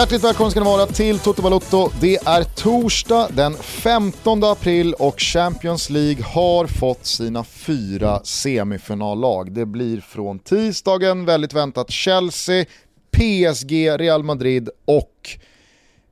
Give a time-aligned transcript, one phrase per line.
[0.00, 1.90] Hjärtligt välkomna ska ni vara till Toto Balotto.
[2.00, 9.52] Det är torsdag den 15 april och Champions League har fått sina fyra semifinallag.
[9.52, 12.64] Det blir från tisdagen väldigt väntat Chelsea,
[13.10, 15.38] PSG, Real Madrid och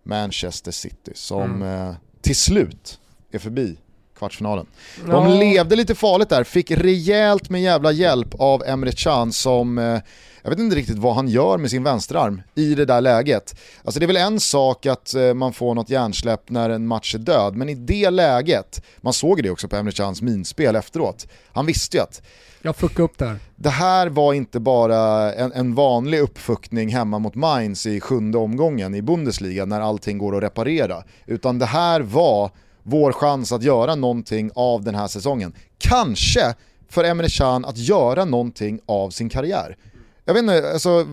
[0.02, 1.88] Manchester City som mm.
[1.88, 3.00] eh, till slut
[3.32, 3.76] är förbi
[4.18, 4.66] kvartsfinalen.
[5.06, 5.38] De ja.
[5.38, 9.98] levde lite farligt där, fick rejält med jävla hjälp av Emre Can som eh,
[10.42, 13.60] jag vet inte riktigt vad han gör med sin vänsterarm i det där läget.
[13.84, 17.14] Alltså det är väl en sak att eh, man får något hjärnsläpp när en match
[17.14, 21.26] är död, men i det läget, man såg det också på Emre Cans minspel efteråt,
[21.52, 22.22] han visste ju att
[22.62, 23.36] jag fuckade upp där.
[23.56, 28.94] Det här var inte bara en, en, vanlig uppfuckning hemma mot Mainz i sjunde omgången
[28.94, 32.50] i Bundesliga när allting går att reparera, utan det här var
[32.88, 35.52] vår chans att göra någonting av den här säsongen.
[35.78, 36.54] Kanske
[36.88, 39.76] för Emre Can att göra någonting av sin karriär.
[40.24, 41.06] Jag vet inte, alltså,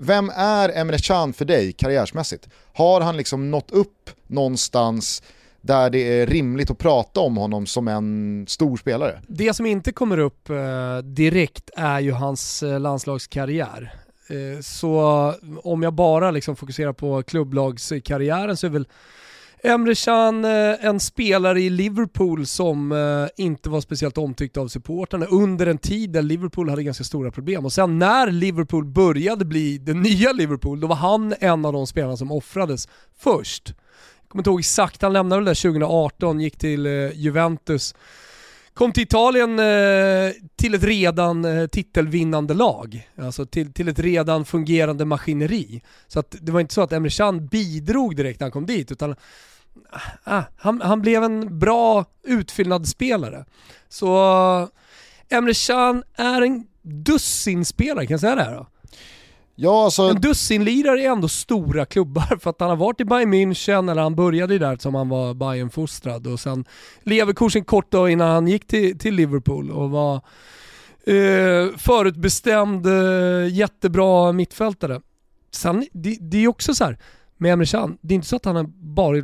[0.00, 2.48] vem är Emre Can för dig karriärsmässigt?
[2.72, 5.22] Har han liksom nått upp någonstans
[5.60, 9.22] där det är rimligt att prata om honom som en stor spelare?
[9.28, 13.94] Det som inte kommer upp eh, direkt är ju hans eh, landslagskarriär.
[14.28, 18.88] Eh, så om jag bara liksom fokuserar på klubblagskarriären så är väl
[19.66, 25.26] Emre Can, eh, en spelare i Liverpool som eh, inte var speciellt omtyckt av supportrarna
[25.26, 27.64] under en tid där Liverpool hade ganska stora problem.
[27.64, 31.86] Och sen när Liverpool började bli det nya Liverpool, då var han en av de
[31.86, 33.68] spelarna som offrades först.
[33.68, 37.94] Jag kommer inte ihåg exakt, han lämnade väl där 2018, gick till eh, Juventus.
[38.74, 43.08] Kom till Italien eh, till ett redan eh, titelvinnande lag.
[43.18, 45.82] Alltså till, till ett redan fungerande maskineri.
[46.08, 48.92] Så att det var inte så att Emre Can bidrog direkt när han kom dit,
[48.92, 49.16] utan
[50.24, 53.44] ah, han, han blev en bra utfyllnadsspelare.
[53.88, 54.68] Så
[55.28, 58.66] Emre Can är en dussinspelare, kan jag säga det här då?
[59.58, 60.02] Ja, alltså...
[60.02, 64.02] En dussinlirare är ändå stora klubbar för att han har varit i Bayern München, eller
[64.02, 66.64] han började där som han var Bayern-fostrad och sen
[67.02, 70.14] Leverkusen kort då innan han gick till, till Liverpool och var
[71.06, 75.00] eh, förutbestämd, eh, jättebra mittfältare.
[75.50, 76.98] Sen, det, det är också så här,
[77.36, 79.16] med Emre Can, det är inte så att han har bara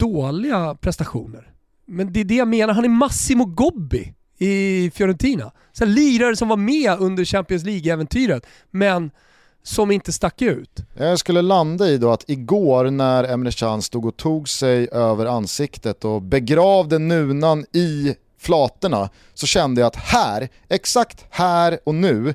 [0.00, 1.52] dåliga prestationer.
[1.86, 5.52] Men det är det jag menar, han är Massimo Gobbi i Fiorentina.
[5.72, 9.10] Så lirare som var med under Champions League-äventyret, men
[9.62, 10.80] som inte stack ut.
[10.96, 15.26] Jag skulle landa i då att igår när Emre Can stod och tog sig över
[15.26, 22.34] ansiktet och begravde nunan i flatorna så kände jag att här, exakt här och nu,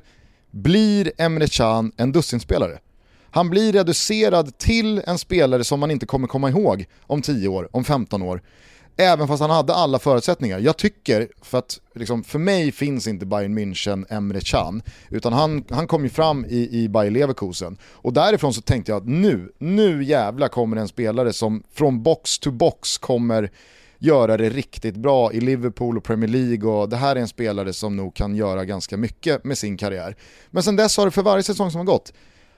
[0.50, 2.78] blir Emre Can en dussinspelare.
[3.36, 7.68] Han blir reducerad till en spelare som man inte kommer komma ihåg om 10 år,
[7.72, 8.42] om 15 år.
[8.96, 10.58] Även fast han hade alla förutsättningar.
[10.58, 15.64] Jag tycker, för att liksom, för mig finns inte Bayern München Emre Can, utan han,
[15.70, 17.78] han kom ju fram i, i Bayer Leverkusen.
[17.82, 22.38] Och därifrån så tänkte jag att nu, nu jävla kommer en spelare som från box
[22.38, 23.50] to box kommer
[23.98, 27.72] göra det riktigt bra i Liverpool och Premier League och det här är en spelare
[27.72, 30.16] som nog kan göra ganska mycket med sin karriär.
[30.50, 32.12] Men sen dess har det för varje säsong som har gått,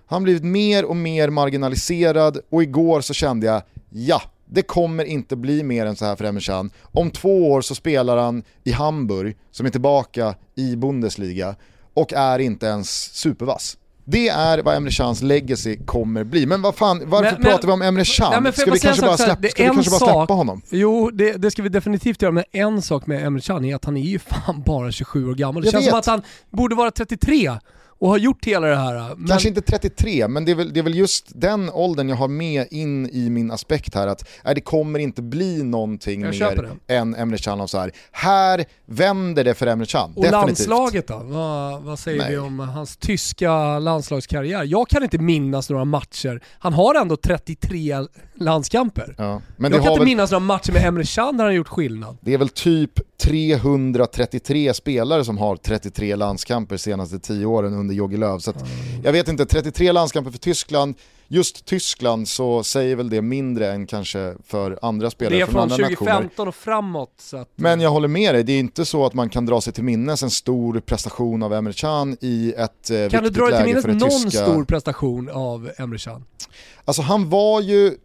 [0.09, 5.37] han blivit mer och mer marginaliserad och igår så kände jag, ja, det kommer inte
[5.37, 6.71] bli mer än så här för Can.
[6.83, 11.57] Om två år så spelar han i Hamburg, som är tillbaka i Bundesliga,
[11.95, 13.77] och är inte ens supervass.
[14.11, 16.47] Det är vad Emre Cans legacy kommer bli.
[16.47, 18.43] Men vad fan, varför men, pratar vi om Emre Can?
[18.43, 20.63] Nej, ska vi kanske, bara, släpp, ska vi kanske bara släppa honom?
[20.71, 23.85] Jo, det, det, ska vi definitivt göra, men en sak med Emre Can är att
[23.85, 25.63] han är ju fan bara 27 år gammal.
[25.63, 25.91] Det Jag känns vet.
[25.91, 27.51] som att han borde vara 33
[27.99, 29.15] och har gjort hela det här.
[29.17, 29.29] Men...
[29.29, 32.29] Kanske inte 33, men det är, väl, det är väl just den åldern jag har
[32.29, 36.71] med in i min aspekt här att äh, det kommer inte bli någonting jag mer
[36.87, 37.93] än Emre Can och så här.
[38.13, 40.69] Här vänder det för Emre Can, Och definitivt.
[40.69, 41.23] landslaget då?
[41.25, 42.31] Vad, vad säger Nej.
[42.31, 44.65] vi om hans tyska landslagskarriär?
[44.65, 46.43] Jag kan inte minnas några matcher.
[46.59, 47.97] Han har ändå 33
[48.41, 49.15] landskamper.
[49.19, 50.09] Ja, men jag kan inte väl...
[50.09, 52.17] minnas några matcher med Emre Can där han gjort skillnad.
[52.21, 58.17] Det är väl typ 333 spelare som har 33 landskamper senaste 10 åren under Jogi
[58.17, 58.39] Löw.
[58.39, 58.53] Så
[59.05, 60.95] jag vet inte, 33 landskamper för Tyskland,
[61.29, 65.89] just Tyskland så säger väl det mindre än kanske för andra spelare från, andra nationer.
[65.89, 67.31] Det är från 2015 och framåt.
[67.33, 67.49] Att...
[67.57, 69.85] Men jag håller med dig, det är inte så att man kan dra sig till
[69.85, 73.87] minnes en stor prestation av Emre Can i ett eh, Kan du dra dig till
[73.87, 74.45] minnes någon tyska...
[74.45, 76.25] stor prestation av Emre Can?
[76.85, 77.97] Alltså han var ju,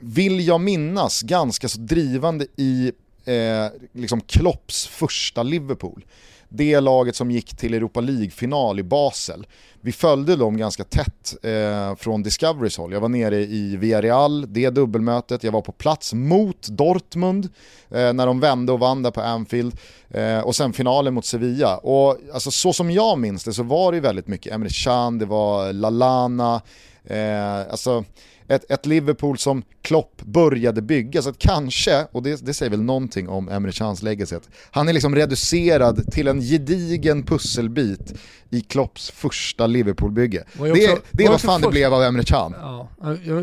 [0.00, 2.92] vill jag minnas, ganska så drivande i
[3.24, 6.04] eh, liksom Klopps första Liverpool
[6.52, 9.46] det laget som gick till Europa League-final i Basel.
[9.80, 12.92] Vi följde dem ganska tätt eh, från Discoverys håll.
[12.92, 17.48] Jag var nere i Villarreal, det dubbelmötet, jag var på plats mot Dortmund
[17.90, 19.76] eh, när de vände och vann där på Anfield
[20.10, 21.76] eh, och sen finalen mot Sevilla.
[21.76, 25.26] Och alltså, så som jag minns det så var det väldigt mycket Emre Can, det
[25.26, 26.62] var Lalana,
[27.04, 28.04] Eh, alltså,
[28.50, 31.22] ett, ett, Liverpool som Klopp började bygga.
[31.22, 34.36] Så att kanske, och det, det säger väl någonting om Emre Chans legacy,
[34.70, 38.14] han är liksom reducerad till en gedigen pusselbit
[38.50, 40.44] i Klopps första Liverpool-bygge.
[40.58, 42.54] Det, det är vad fan det blev av Emre Can.
[42.60, 42.88] Ja,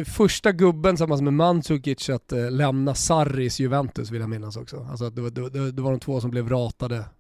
[0.06, 4.88] första gubben tillsammans med Mandzukic att äh, lämna Sarris Juventus vill jag minnas också.
[4.90, 7.17] Alltså det, det, det var de två som blev ratade Eh,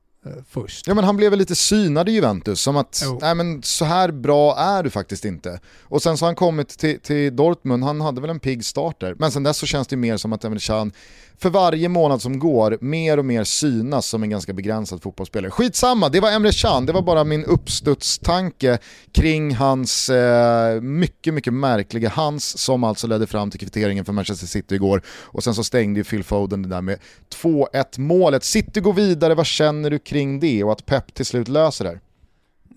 [0.50, 0.88] först.
[0.88, 3.18] Ja men han blev väl lite synad i Juventus, som att oh.
[3.22, 5.60] nej, men så här bra är du faktiskt inte.
[5.81, 9.16] Och sen så har han kommit till, till Dortmund, han hade väl en pigg starter,
[9.19, 10.92] men sen dess så känns det mer som att Emre Can
[11.39, 15.51] för varje månad som går mer och mer synas som en ganska begränsad fotbollsspelare.
[15.51, 18.78] Skitsamma, det var Emre Can, det var bara min uppstudstanke
[19.12, 24.48] kring hans eh, mycket, mycket märkliga hans som alltså ledde fram till kvitteringen för Manchester
[24.48, 27.00] City igår och sen så stängde ju Phil Foden det där med
[27.42, 28.44] 2-1 målet.
[28.44, 32.00] City går vidare, vad känner du kring det och att Pep till slut löser det?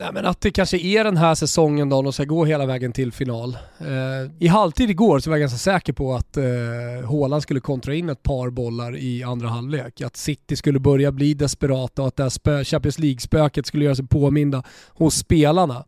[0.00, 2.92] Nej, men att det kanske är den här säsongen då de ska gå hela vägen
[2.92, 3.58] till final.
[3.78, 8.08] Eh, I halvtid igår så var jag ganska säker på att eh, skulle kontra in
[8.08, 10.00] ett par bollar i andra halvlek.
[10.00, 14.06] Att City skulle börja bli desperata och att det här Champions League-spöket skulle göra sig
[14.06, 15.84] påminda hos spelarna.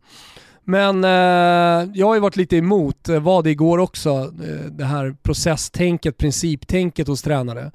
[0.63, 4.85] Men eh, jag har ju varit lite emot, eh, var det igår också, eh, det
[4.85, 7.71] här processtänket, principtänket hos tränare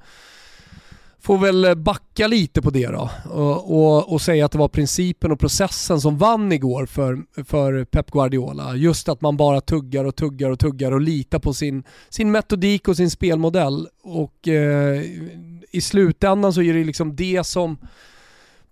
[1.29, 4.67] får väl eh, backa lite på det då och, och, och, säga att det var
[4.67, 8.75] principen och processen som vann igår för, för Pep Guardiola.
[8.75, 12.87] Just att man bara tuggar och tuggar och tuggar och litar på sin, sin metodik
[12.87, 13.87] och sin spelmodell.
[14.03, 15.01] Och eh,
[15.71, 17.77] i slutändan så är det liksom det som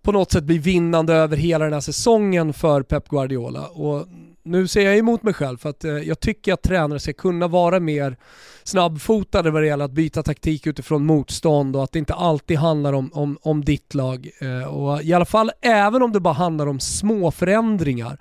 [0.01, 3.67] på något sätt blir vinnande över hela den här säsongen för Pep Guardiola.
[3.67, 4.07] Och
[4.47, 7.47] nu säger jag emot mig själv för att eh, jag tycker att tränare ska kunna
[7.47, 8.17] vara mer
[8.63, 12.93] snabbfotade vad det gäller att byta taktik utifrån motstånd och att det inte alltid handlar
[12.93, 14.29] om, om, om ditt lag.
[14.39, 18.17] Eh, och I alla fall även om det bara handlar om små förändringar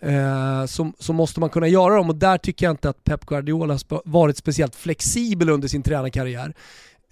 [0.00, 3.26] eh, så, så, måste man kunna göra dem och där tycker jag inte att Pep
[3.26, 6.54] Guardiola har varit speciellt flexibel under sin tränarkarriär.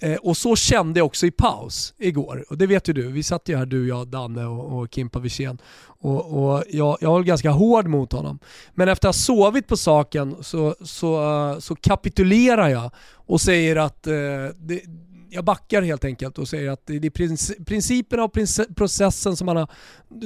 [0.00, 2.44] Eh, och så kände jag också i paus igår.
[2.48, 5.18] Och det vet ju du, vi satt ju här du, jag, Danne och, och Kimpa
[5.18, 5.58] Wirsén.
[6.00, 8.38] Och, och jag, jag var ganska hård mot honom.
[8.74, 11.22] Men efter att ha sovit på saken så, så,
[11.52, 14.14] uh, så kapitulerar jag och säger att uh,
[14.56, 14.82] det,
[15.30, 18.32] jag backar helt enkelt och säger att det är principerna och
[18.76, 19.68] processen som man har,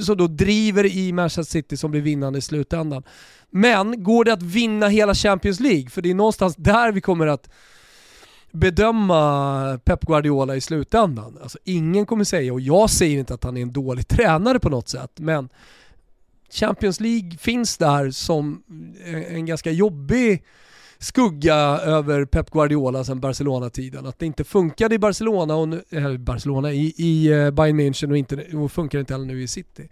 [0.03, 3.03] som då driver i Manchester City som blir vinnande i slutändan.
[3.51, 5.91] Men går det att vinna hela Champions League?
[5.91, 7.49] För det är någonstans där vi kommer att
[8.53, 11.39] bedöma Pep Guardiola i slutändan.
[11.43, 14.69] Alltså, ingen kommer säga, och jag säger inte att han är en dålig tränare på
[14.69, 15.49] något sätt, men
[16.51, 18.63] Champions League finns där som
[19.29, 20.45] en ganska jobbig
[20.99, 24.07] skugga över Pep Guardiola sedan Barcelona-tiden.
[24.07, 28.11] Att det inte funkade i Barcelona, och nu, äh, Barcelona i, i eh, Bayern München
[28.11, 29.89] och, inte, och funkar inte heller nu i City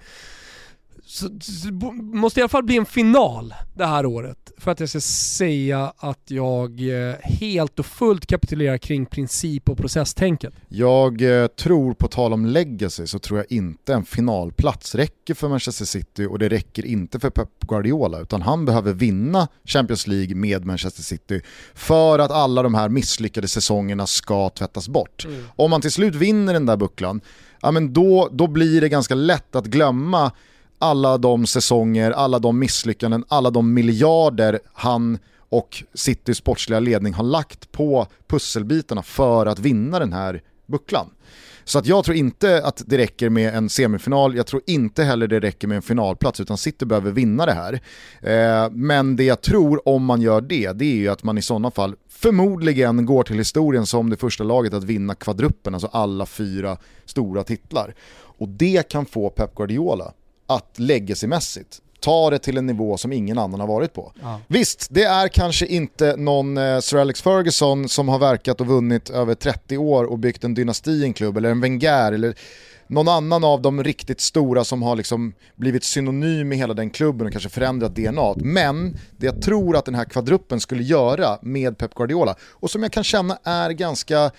[1.10, 1.72] så, så,
[2.02, 5.92] måste i alla fall bli en final det här året för att jag ska säga
[5.96, 10.54] att jag eh, helt och fullt kapitulerar kring princip och processtänket.
[10.68, 15.48] Jag eh, tror, på tal om legacy, så tror jag inte en finalplats räcker för
[15.48, 20.34] Manchester City och det räcker inte för Pep Guardiola utan han behöver vinna Champions League
[20.34, 21.40] med Manchester City
[21.74, 25.24] för att alla de här misslyckade säsongerna ska tvättas bort.
[25.24, 25.44] Mm.
[25.56, 27.20] Om man till slut vinner den där bucklan,
[27.62, 30.32] ja men då, då blir det ganska lätt att glömma
[30.82, 35.18] alla de säsonger, alla de misslyckanden, alla de miljarder han
[35.48, 41.10] och Citys sportsliga ledning har lagt på pusselbitarna för att vinna den här bucklan.
[41.64, 45.26] Så att jag tror inte att det räcker med en semifinal, jag tror inte heller
[45.26, 47.80] det räcker med en finalplats utan City behöver vinna det här.
[48.22, 51.42] Eh, men det jag tror om man gör det, det är ju att man i
[51.42, 56.26] sådana fall förmodligen går till historien som det första laget att vinna kvadruppen, alltså alla
[56.26, 57.94] fyra stora titlar.
[58.12, 60.12] Och det kan få Pep Guardiola
[60.50, 64.12] att legacymässigt ta det till en nivå som ingen annan har varit på.
[64.22, 64.40] Ja.
[64.46, 69.10] Visst, det är kanske inte någon eh, Sir Alex Ferguson som har verkat och vunnit
[69.10, 72.34] över 30 år och byggt en dynasti i en klubb, eller en Wenger, eller
[72.90, 77.26] någon annan av de riktigt stora som har liksom blivit synonym med hela den klubben
[77.26, 78.34] och kanske förändrat DNA.
[78.36, 82.82] Men det jag tror att den här kvadruppen skulle göra med Pep Guardiola, och som
[82.82, 84.30] jag kan känna är ganska,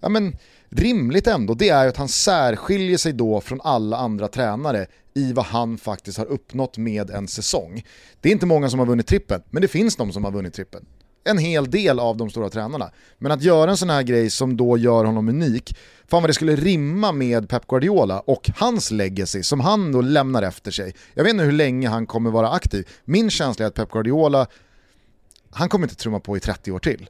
[0.00, 0.36] ja men,
[0.68, 5.44] rimligt ändå, det är att han särskiljer sig då från alla andra tränare i vad
[5.44, 7.84] han faktiskt har uppnått med en säsong.
[8.20, 10.54] Det är inte många som har vunnit trippen, men det finns de som har vunnit
[10.54, 10.86] trippen.
[11.24, 12.90] En hel del av de stora tränarna.
[13.18, 15.76] Men att göra en sån här grej som då gör honom unik,
[16.08, 20.42] fan vad det skulle rimma med Pep Guardiola och hans legacy som han då lämnar
[20.42, 20.94] efter sig.
[21.14, 22.88] Jag vet inte hur länge han kommer vara aktiv.
[23.04, 24.46] Min känsla är att Pep Guardiola,
[25.50, 27.08] han kommer inte trumma på i 30 år till.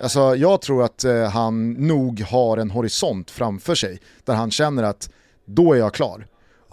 [0.00, 4.82] Alltså, jag tror att eh, han nog har en horisont framför sig där han känner
[4.82, 5.10] att
[5.44, 6.26] då är jag klar.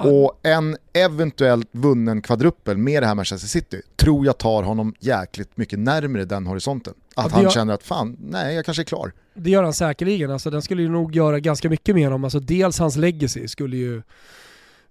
[0.05, 5.57] Och en eventuellt vunnen kvadruppel med det här Manchester City tror jag tar honom jäkligt
[5.57, 6.93] mycket närmre den horisonten.
[7.15, 9.13] Att han gör, känner att fan, nej jag kanske är klar.
[9.33, 12.23] Det gör han säkerligen, alltså, den skulle ju nog göra ganska mycket med honom.
[12.23, 14.01] Alltså, dels hans legacy skulle ju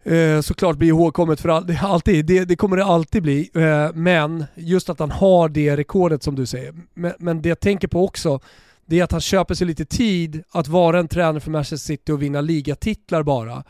[0.03, 2.27] eh, såklart bli ihågkommet för all, alltid.
[2.27, 3.51] Det, det, kommer det alltid bli.
[3.55, 6.75] Eh, men just att han har det rekordet som du säger.
[6.95, 8.41] Men, men det jag tänker på också,
[8.87, 12.13] det är att han köper sig lite tid att vara en tränare för Manchester City
[12.13, 13.65] och vinna ligatitlar bara.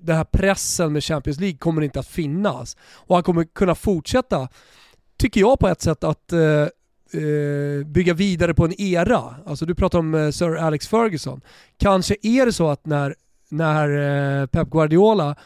[0.00, 2.76] Den här pressen med Champions League kommer inte att finnas.
[2.94, 4.48] Och han kommer kunna fortsätta,
[5.16, 9.34] tycker jag på ett sätt, att eh, eh, bygga vidare på en era.
[9.46, 11.40] Alltså du pratar om eh, Sir Alex Ferguson.
[11.78, 13.14] Kanske är det så att när,
[13.48, 13.88] när
[14.40, 15.36] eh, Pep Guardiola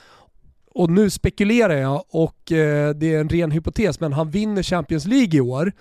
[0.70, 5.06] och nu spekulerar jag och eh, det är en ren hypotes, men han vinner Champions
[5.06, 5.72] League i år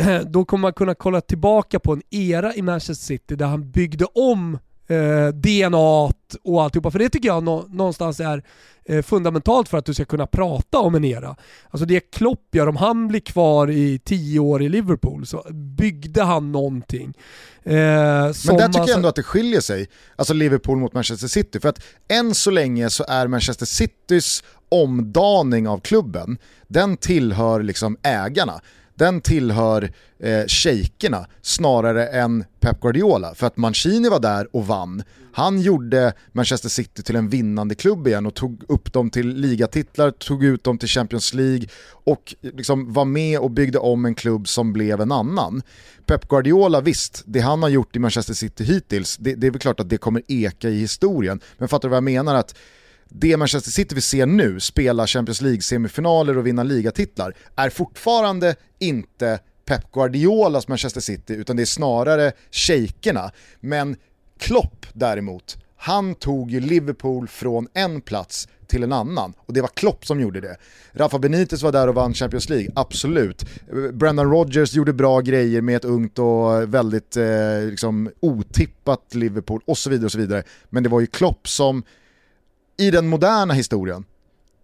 [0.26, 4.04] då kommer man kunna kolla tillbaka på en era i Manchester City där han byggde
[4.04, 4.58] om
[4.90, 6.10] eh, DNA
[6.42, 6.90] och alltihopa.
[6.90, 8.42] För det tycker jag nå någonstans är
[8.84, 11.36] eh, fundamentalt för att du ska kunna prata om en era.
[11.70, 16.22] Alltså det Klopp gör, om han blir kvar i tio år i Liverpool så byggde
[16.22, 17.14] han någonting.
[17.62, 21.60] Eh, Men där tycker jag ändå att det skiljer sig, alltså Liverpool mot Manchester City.
[21.60, 27.96] För att än så länge så är Manchester Citys omdaning av klubben, den tillhör liksom
[28.02, 28.60] ägarna
[29.00, 33.34] den tillhör eh, shejkerna snarare än Pep Guardiola.
[33.34, 35.02] För att Mancini var där och vann.
[35.32, 40.10] Han gjorde Manchester City till en vinnande klubb igen och tog upp dem till ligatitlar,
[40.10, 41.66] tog ut dem till Champions League
[42.04, 45.62] och liksom var med och byggde om en klubb som blev en annan.
[46.06, 49.60] Pep Guardiola, visst, det han har gjort i Manchester City hittills, det, det är väl
[49.60, 51.40] klart att det kommer eka i historien.
[51.58, 52.34] Men fattar du vad jag menar?
[52.34, 52.54] att
[53.12, 59.38] det Manchester City vi ser nu, spela Champions League-semifinaler och vinna ligatitlar, är fortfarande inte
[59.64, 63.30] Pep Guardiolas Manchester City, utan det är snarare shejkerna.
[63.60, 63.96] Men
[64.38, 69.68] Klopp däremot, han tog ju Liverpool från en plats till en annan och det var
[69.68, 70.56] Klopp som gjorde det.
[70.92, 73.44] Rafa Benitez var där och vann Champions League, absolut.
[73.92, 79.78] Brendan Rodgers gjorde bra grejer med ett ungt och väldigt eh, liksom, otippat Liverpool och
[79.78, 80.42] så vidare och så vidare.
[80.68, 81.82] Men det var ju Klopp som
[82.80, 84.04] i den moderna historien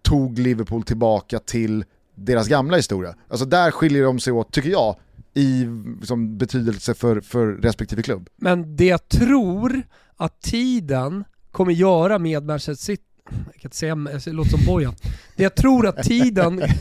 [0.01, 3.15] tog Liverpool tillbaka till deras gamla historia.
[3.27, 4.95] Alltså där skiljer de sig åt, tycker jag,
[5.33, 5.65] i
[5.99, 8.29] liksom, betydelse för, för respektive klubb.
[8.35, 9.83] Men det jag tror
[10.15, 14.95] att tiden kommer göra med Manchester City, jag kan inte säga, det låter som Bojan.
[15.35, 16.61] Det jag tror att tiden...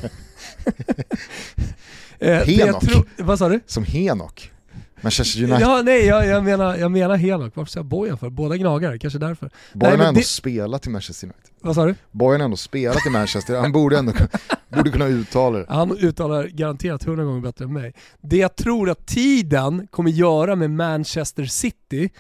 [2.21, 2.81] Henok.
[2.83, 3.61] Tro, vad sa du?
[3.67, 4.53] Som Henok.
[5.01, 5.61] Manchester United.
[5.61, 7.57] Ja, nej, jag, jag menar, jag menar Henok.
[7.57, 8.31] Varför säger jag Bojan för?
[8.31, 9.51] Båda gnagare, kanske därför.
[9.73, 10.27] Bojan har ändå det...
[10.27, 11.51] spelat i Manchester United.
[11.61, 11.95] Vad sa du?
[12.11, 14.13] Bojan har ändå spelat i Manchester, han borde ändå
[14.69, 15.67] borde kunna uttala det.
[15.69, 17.93] Han uttalar garanterat hundra gånger bättre än mig.
[18.21, 22.11] Det jag tror att tiden kommer göra med Manchester City,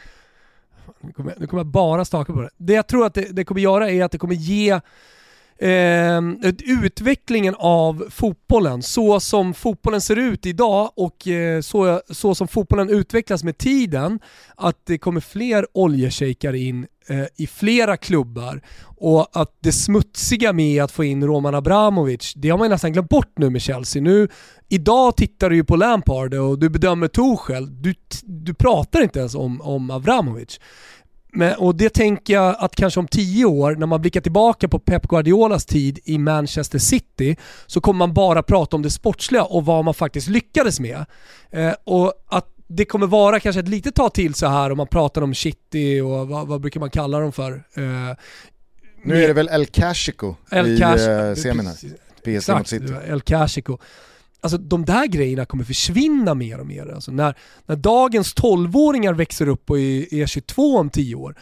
[1.00, 2.50] nu kommer jag, nu kommer jag bara staka på det.
[2.56, 4.80] Det jag tror att det, det kommer göra är att det kommer ge
[5.58, 6.20] eh,
[6.64, 12.90] utvecklingen av fotbollen, så som fotbollen ser ut idag och eh, så, så som fotbollen
[12.90, 14.20] utvecklas med tiden,
[14.54, 18.60] att det kommer fler oljeshejkar in eh, i flera klubbar
[18.98, 23.08] och att det smutsiga med att få in Roman Abramovic, det har man nästan glömt
[23.08, 24.02] bort nu med Chelsea.
[24.02, 24.28] Nu,
[24.68, 29.34] idag tittar du ju på Lampard och du bedömer Tuchel, du, du pratar inte ens
[29.34, 30.60] om, om Abramovic.
[31.32, 34.78] Men, och det tänker jag att kanske om tio år, när man blickar tillbaka på
[34.78, 39.64] Pep Guardiolas tid i Manchester City, så kommer man bara prata om det sportsliga och
[39.64, 41.04] vad man faktiskt lyckades med.
[41.50, 44.86] Eh, och att det kommer vara kanske ett litet tag till så här om man
[44.86, 47.52] pratar om City och vad, vad brukar man kalla dem för?
[47.52, 48.16] Eh,
[49.02, 51.74] nu är det väl El Cashico El i eh, semin här.
[52.26, 52.92] PSG mot City.
[53.08, 53.78] El Cashico
[54.46, 56.92] alltså de där grejerna kommer försvinna mer och mer.
[56.94, 57.34] Alltså när,
[57.66, 61.36] när dagens 12-åringar växer upp och är, 22 om 10 år,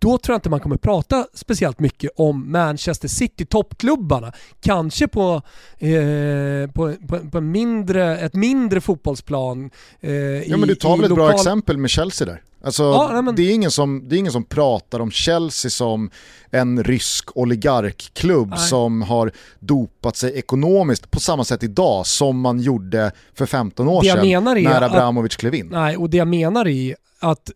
[0.00, 4.32] då tror jag inte man kommer prata speciellt mycket om Manchester City, toppklubbarna.
[4.60, 5.42] Kanske på,
[5.78, 9.70] eh, på, på, på mindre, ett mindre fotbollsplan.
[10.00, 11.26] Eh, ja men du tar väl ett lokal...
[11.26, 12.42] bra exempel med Chelsea där?
[12.64, 13.34] Alltså, ja, nej, men...
[13.34, 16.10] det, är ingen som, det är ingen som pratar om Chelsea som
[16.50, 23.12] en rysk oligarkklubb som har dopat sig ekonomiskt på samma sätt idag som man gjorde
[23.34, 25.68] för 15 år sedan när Abramovic klev in.
[25.70, 27.50] Nej, och det jag menar är att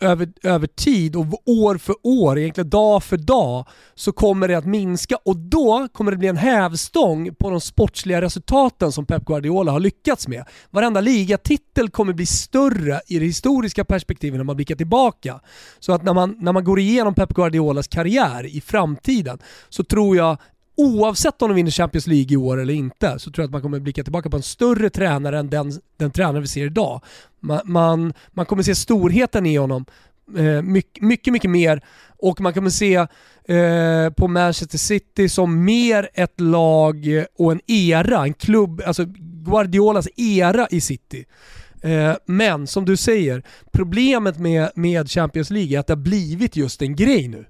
[0.00, 4.66] över, över tid och år för år, egentligen dag för dag, så kommer det att
[4.66, 9.72] minska och då kommer det bli en hävstång på de sportsliga resultaten som Pep Guardiola
[9.72, 10.44] har lyckats med.
[10.70, 15.40] Varenda ligatitel kommer bli större i det historiska perspektivet när man blickar tillbaka.
[15.78, 20.16] Så att när man, när man går igenom Pep Guardiolas karriär i framtiden så tror
[20.16, 20.38] jag
[20.76, 23.62] oavsett om de vinner Champions League i år eller inte, så tror jag att man
[23.62, 27.00] kommer blicka tillbaka på en större tränare än den, den tränare vi ser idag.
[27.40, 29.84] Man, man, man kommer se storheten i honom
[30.36, 31.82] eh, mycket, mycket, mycket mer
[32.18, 32.94] Och man kommer se
[33.48, 39.04] eh, på Manchester City som mer ett lag eh, och en era, en klubb, alltså
[39.44, 41.24] Guardiolas era i City.
[41.82, 46.56] Eh, men som du säger, problemet med, med Champions League är att det har blivit
[46.56, 47.46] just en grej nu.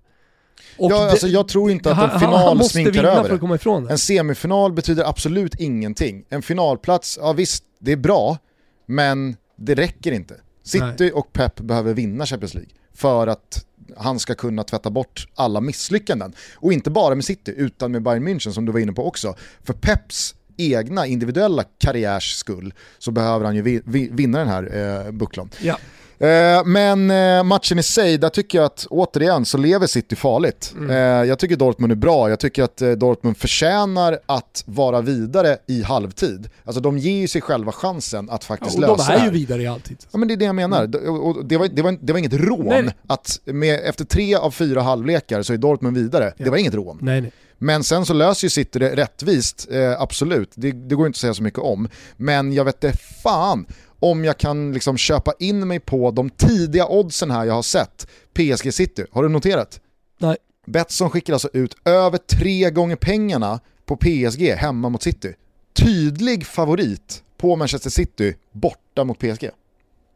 [0.76, 3.40] Och ja, alltså jag tror inte att en final han, han sminkar över för att
[3.40, 3.90] komma ifrån det.
[3.90, 6.24] En semifinal betyder absolut ingenting.
[6.28, 8.38] En finalplats, ja visst, det är bra,
[8.86, 10.34] men det räcker inte.
[10.64, 11.12] City Nej.
[11.12, 13.66] och Pep behöver vinna Champions League för att
[13.96, 16.32] han ska kunna tvätta bort alla misslyckanden.
[16.54, 19.34] Och inte bara med City, utan med Bayern München som du var inne på också.
[19.62, 24.76] För Peps egna individuella karriärs skull så behöver han ju vinna den här
[25.06, 25.50] eh, bucklan.
[25.60, 25.78] Ja.
[26.18, 30.74] Eh, men eh, matchen i sig, där tycker jag att återigen så lever City farligt.
[30.76, 30.90] Mm.
[30.90, 35.82] Eh, jag tycker Dortmund är bra, jag tycker att Dortmund förtjänar att vara vidare i
[35.82, 36.48] halvtid.
[36.64, 39.30] Alltså de ger ju sig själva chansen att faktiskt ja, lösa det de är ju
[39.30, 39.96] vidare i halvtid.
[40.12, 40.84] Ja men det är det jag menar.
[40.84, 41.20] Mm.
[41.20, 42.94] Och det, var, det, var, det var inget rån nej.
[43.06, 46.32] att med, efter tre av fyra halvlekar så är Dortmund vidare.
[46.36, 46.44] Ja.
[46.44, 46.98] Det var inget rån.
[47.02, 47.32] Nej, nej.
[47.58, 50.52] Men sen så löser ju City det rättvist, eh, absolut.
[50.54, 51.88] Det, det, går inte att säga så mycket om.
[52.16, 53.66] Men jag vet inte fan
[54.00, 58.06] om jag kan liksom köpa in mig på de tidiga oddsen här jag har sett.
[58.32, 59.80] PSG City, har du noterat?
[60.18, 60.36] Nej.
[60.66, 65.34] Betsson skickar alltså ut över tre gånger pengarna på PSG hemma mot City.
[65.72, 69.50] Tydlig favorit på Manchester City borta mot PSG.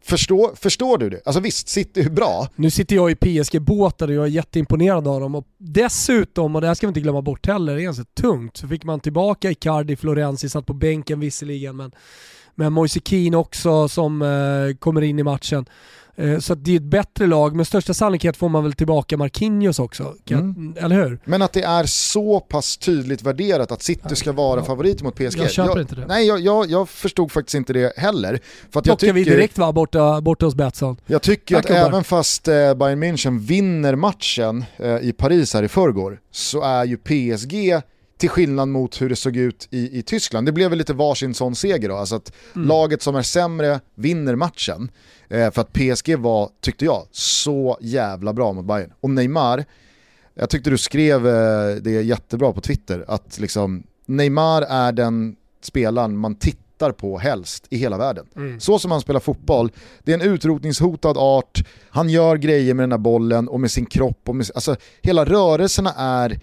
[0.02, 1.20] Förstår, förstår du det?
[1.24, 2.48] Alltså visst, City är bra.
[2.56, 5.34] Nu sitter jag i PSG-båtar och jag är jätteimponerad av dem.
[5.34, 8.56] Och dessutom, och det här ska vi inte glömma bort heller, det är ganska tungt,
[8.56, 11.92] så fick man tillbaka Icardi, Florenzi, satt på bänken visserligen, men
[12.58, 15.66] med Moise Keane också som eh, kommer in i matchen.
[16.16, 19.78] Eh, så det är ett bättre lag, med största sannolikhet får man väl tillbaka Marquinhos
[19.78, 20.74] också, mm.
[20.80, 21.18] eller hur?
[21.24, 24.64] Men att det är så pass tydligt värderat att City ska vara ja.
[24.64, 25.38] favorit mot PSG.
[25.38, 26.06] Jag köper jag, inte det.
[26.06, 28.40] Nej, jag, jag, jag, förstod faktiskt inte det heller.
[28.70, 30.96] För att jag tycker, vi direkt va, borta, borta hos Betsson.
[31.06, 35.62] Jag tycker Tack att även fast eh, Bayern München vinner matchen eh, i Paris här
[35.62, 37.82] i förrgår, så är ju PSG
[38.18, 40.46] till skillnad mot hur det såg ut i, i Tyskland.
[40.46, 42.68] Det blev väl lite varsin sån seger då, alltså att mm.
[42.68, 44.90] laget som är sämre vinner matchen.
[45.28, 48.92] Eh, för att PSG var, tyckte jag, så jävla bra mot Bayern.
[49.00, 49.64] Och Neymar,
[50.34, 56.16] jag tyckte du skrev eh, det jättebra på Twitter, att liksom Neymar är den spelaren
[56.16, 58.26] man tittar på helst i hela världen.
[58.36, 58.60] Mm.
[58.60, 61.58] Så som han spelar fotboll, det är en utrotningshotad art,
[61.90, 65.24] han gör grejer med den här bollen och med sin kropp, och med, alltså hela
[65.24, 66.40] rörelserna är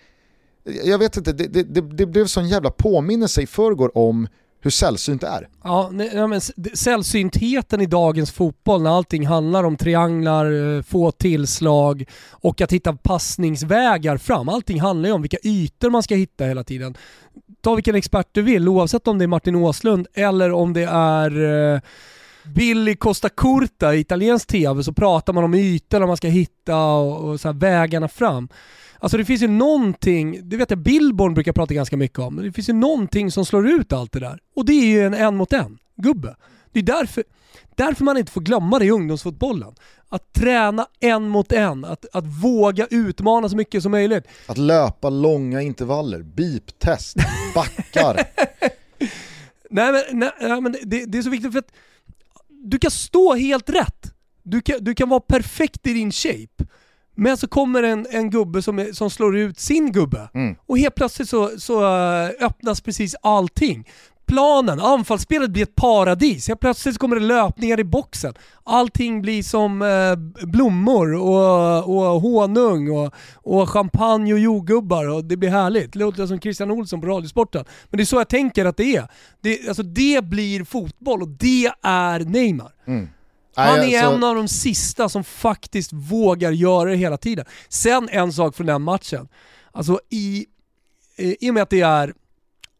[0.84, 4.28] jag vet inte, det, det, det blev sån jävla påminnelse i förrgår om
[4.66, 5.48] hur sällsynt det är.
[5.64, 6.42] Ja, nej, men
[6.74, 12.94] sällsyntheten i dagens fotboll när allting handlar om trianglar, eh, få tillslag och att hitta
[12.94, 14.50] passningsvägar fram.
[14.50, 16.98] Allting handlar ju om vilka ytor man ska hitta hela tiden.
[17.62, 21.74] Ta vilken expert du vill, oavsett om det är Martin Åslund eller om det är
[21.74, 21.82] eh,
[22.46, 27.30] Billy Costa Curta i italiensk tv så pratar man om ytorna man ska hitta och,
[27.30, 28.50] och så vägarna fram.
[29.06, 32.46] Alltså det finns ju någonting, det vet jag Billborn brukar prata ganska mycket om, men
[32.46, 34.40] det finns ju någonting som slår ut allt det där.
[34.56, 36.36] Och det är ju en en mot en gubbe.
[36.72, 37.24] Det är därför,
[37.76, 39.76] därför man inte får glömma det i ungdomsfotbollen.
[40.10, 44.28] Att träna en mot en, att, att våga utmana så mycket som möjligt.
[44.48, 47.16] Att löpa långa intervaller, beep-test,
[47.56, 48.16] backar.
[49.70, 51.72] nej men, nej, men det, det, är så viktigt för att
[52.50, 54.14] du kan stå helt rätt.
[54.44, 56.66] Du kan, du kan vara perfekt i din shape.
[57.16, 60.56] Men så kommer en, en gubbe som, är, som slår ut sin gubbe mm.
[60.66, 63.88] och helt plötsligt så, så uh, öppnas precis allting.
[64.28, 66.48] Planen, anfallsspelet blir ett paradis.
[66.48, 68.34] Helt plötsligt kommer det löpningar i boxen.
[68.64, 70.16] Allting blir som uh,
[70.48, 75.94] blommor och, och honung och, och champagne och jordgubbar och det blir härligt.
[75.94, 77.66] Det låter som Christian Olsson på Radiosporten.
[77.90, 79.08] Men det är så jag tänker att det är.
[79.42, 82.72] Det, alltså det blir fotboll och det är Neymar.
[82.88, 83.08] Mm.
[83.56, 84.16] Han är alltså...
[84.16, 87.46] en av de sista som faktiskt vågar göra det hela tiden.
[87.70, 89.28] Sen en sak från den matchen.
[89.72, 90.46] Alltså i,
[91.18, 92.14] i och med att det är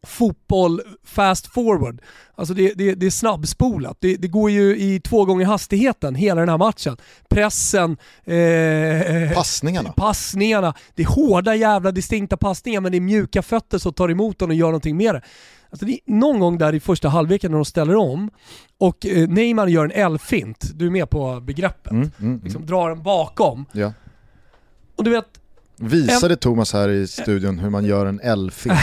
[0.06, 2.00] fotboll fast forward.
[2.34, 3.96] Alltså det, det, det är snabbspolat.
[4.00, 6.96] Det, det, går ju i två gånger hastigheten hela den här matchen.
[7.28, 9.92] Pressen, eh, passningarna.
[9.92, 10.74] passningarna.
[10.94, 14.48] Det är hårda jävla distinkta passningar men det är mjuka fötter som tar emot den
[14.48, 15.22] och gör någonting med det.
[15.76, 18.30] Alltså det någon gång där i första halvleken när de ställer om
[18.78, 21.92] och eh, Neymar gör en L-fint, du är med på begreppet.
[21.92, 22.40] Mm, mm, mm.
[22.44, 22.66] liksom mm.
[22.66, 23.66] drar den bakom.
[23.72, 23.92] Ja.
[24.96, 25.26] Och du vet,
[25.78, 26.38] Visade en...
[26.38, 28.74] Thomas här i studion hur man gör en L-fint.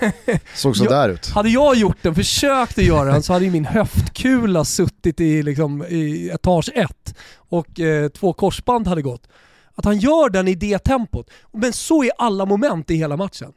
[0.54, 1.26] Såg sådär ut.
[1.26, 5.84] Hade jag gjort den, försökt att göra den, så hade min höftkula suttit i, liksom,
[5.88, 9.28] i etage ett och eh, två korsband hade gått.
[9.74, 11.30] Att han gör den i det tempot.
[11.52, 13.52] Men så är alla moment i hela matchen.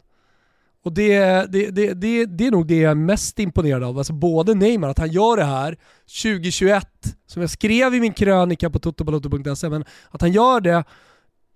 [0.84, 1.20] Och det,
[1.52, 3.98] det, det, det, det är nog det jag är mest imponerad av.
[3.98, 5.78] Alltså både Neymar, att han gör det här
[6.24, 6.88] 2021,
[7.28, 10.84] som jag skrev i min krönika på totobaloto.se, men att han gör det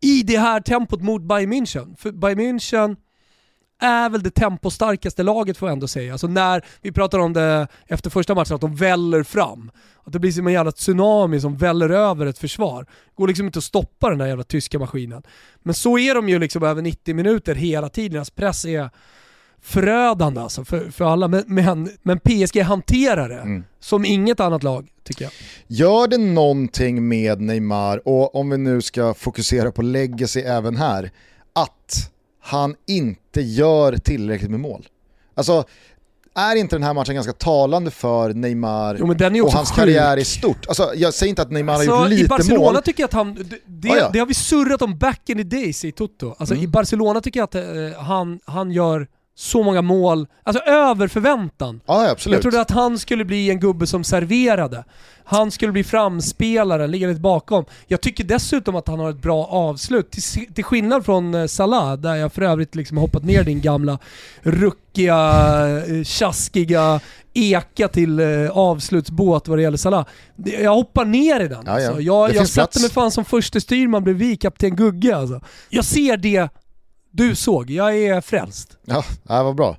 [0.02, 1.96] i det här tempot mot Bayern München.
[1.98, 2.96] För Bayern München
[3.80, 6.12] är väl det tempostarkaste laget får jag ändå säga.
[6.12, 9.72] Alltså när vi pratar om det efter första matchen, att de väller fram.
[10.04, 12.86] Att det blir som en jävla tsunami som väller över ett försvar.
[13.16, 15.24] Går liksom inte att stoppa den där jävla tyska maskinen.
[15.64, 18.14] Men så är de ju liksom över 90 minuter hela tiden.
[18.14, 18.90] Deras press är
[19.62, 21.28] förödande alltså för, för alla.
[21.28, 23.64] Men, men, men PSG hanterar det mm.
[23.80, 25.32] som inget annat lag tycker jag.
[25.68, 31.12] Gör det någonting med Neymar, och om vi nu ska fokusera på legacy även här,
[31.54, 32.12] att
[32.45, 34.88] han inte gör tillräckligt med mål?
[35.36, 35.63] Alltså,
[36.36, 38.97] är inte den här matchen ganska talande för Neymar
[39.34, 39.75] jo, och hans sjuk.
[39.75, 40.67] karriär i stort?
[40.67, 42.25] Alltså, jag säger inte att Neymar alltså, har gjort lite mål.
[42.25, 44.10] I Barcelona tycker jag att han, det, ah, ja.
[44.13, 46.36] det, har vi surrat om back in the days i Toto.
[46.38, 46.63] Alltså mm.
[46.63, 51.82] i Barcelona tycker jag att uh, han, han gör så många mål, alltså över förväntan.
[51.86, 52.36] Ja, absolut.
[52.36, 54.84] Jag trodde att han skulle bli en gubbe som serverade.
[55.24, 57.65] Han skulle bli framspelaren, ligga lite bakom.
[57.88, 60.12] Jag tycker dessutom att han har ett bra avslut.
[60.12, 64.00] Till, till skillnad från eh, Salah, där jag för övrigt liksom hoppat ner din gamla
[64.41, 65.17] ruckiga,
[65.88, 67.00] eh, tjaskiga
[67.34, 70.06] eka till eh, avslutsbåt vad det gäller Salah.
[70.36, 71.63] Jag hoppar ner i den.
[71.65, 71.88] Ja, ja.
[71.88, 72.02] Alltså.
[72.02, 75.41] Jag, jag sätter mig fan som första styrman bredvid kapten Gugge alltså.
[75.69, 76.50] Jag ser det
[77.15, 78.78] du såg, jag är frälst.
[78.86, 79.78] Ja, det var bra.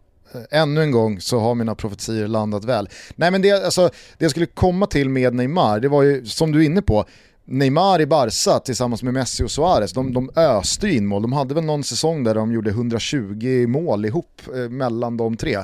[0.50, 2.88] Ännu en gång så har mina profetier landat väl.
[3.16, 3.82] Nej men det, alltså,
[4.18, 7.04] det jag skulle komma till med Neymar, det var ju som du är inne på,
[7.44, 11.22] Neymar i Barca tillsammans med Messi och Suarez, de, de öste in mål.
[11.22, 15.56] De hade väl någon säsong där de gjorde 120 mål ihop eh, mellan de tre.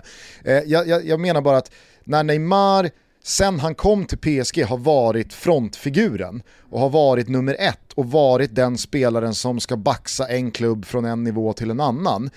[0.44, 1.70] Eh, jag, jag, jag menar bara att
[2.04, 2.90] när Neymar
[3.22, 8.54] sen han kom till PSG har varit frontfiguren och har varit nummer ett och varit
[8.54, 12.30] den spelaren som ska baxa en klubb från en nivå till en annan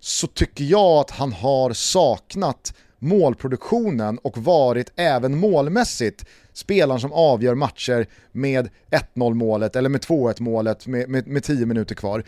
[0.00, 7.54] så tycker jag att han har saknat målproduktionen och varit även målmässigt spelaren som avgör
[7.54, 8.68] matcher med
[9.14, 12.24] 1-0 målet eller med 2-1 målet med, med, med 10 minuter kvar.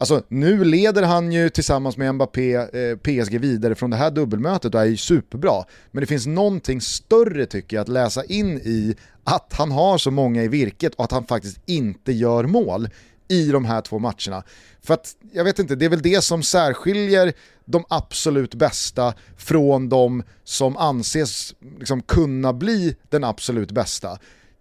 [0.00, 4.74] Alltså nu leder han ju tillsammans med Mbappé eh, PSG vidare från det här dubbelmötet
[4.74, 5.64] och är ju superbra.
[5.90, 10.10] Men det finns någonting större tycker jag att läsa in i att han har så
[10.10, 12.88] många i virket och att han faktiskt inte gör mål
[13.28, 14.42] i de här två matcherna.
[14.82, 17.32] För att, jag vet inte, det är väl det som särskiljer
[17.64, 24.18] de absolut bästa från de som anses liksom kunna bli den absolut bästa.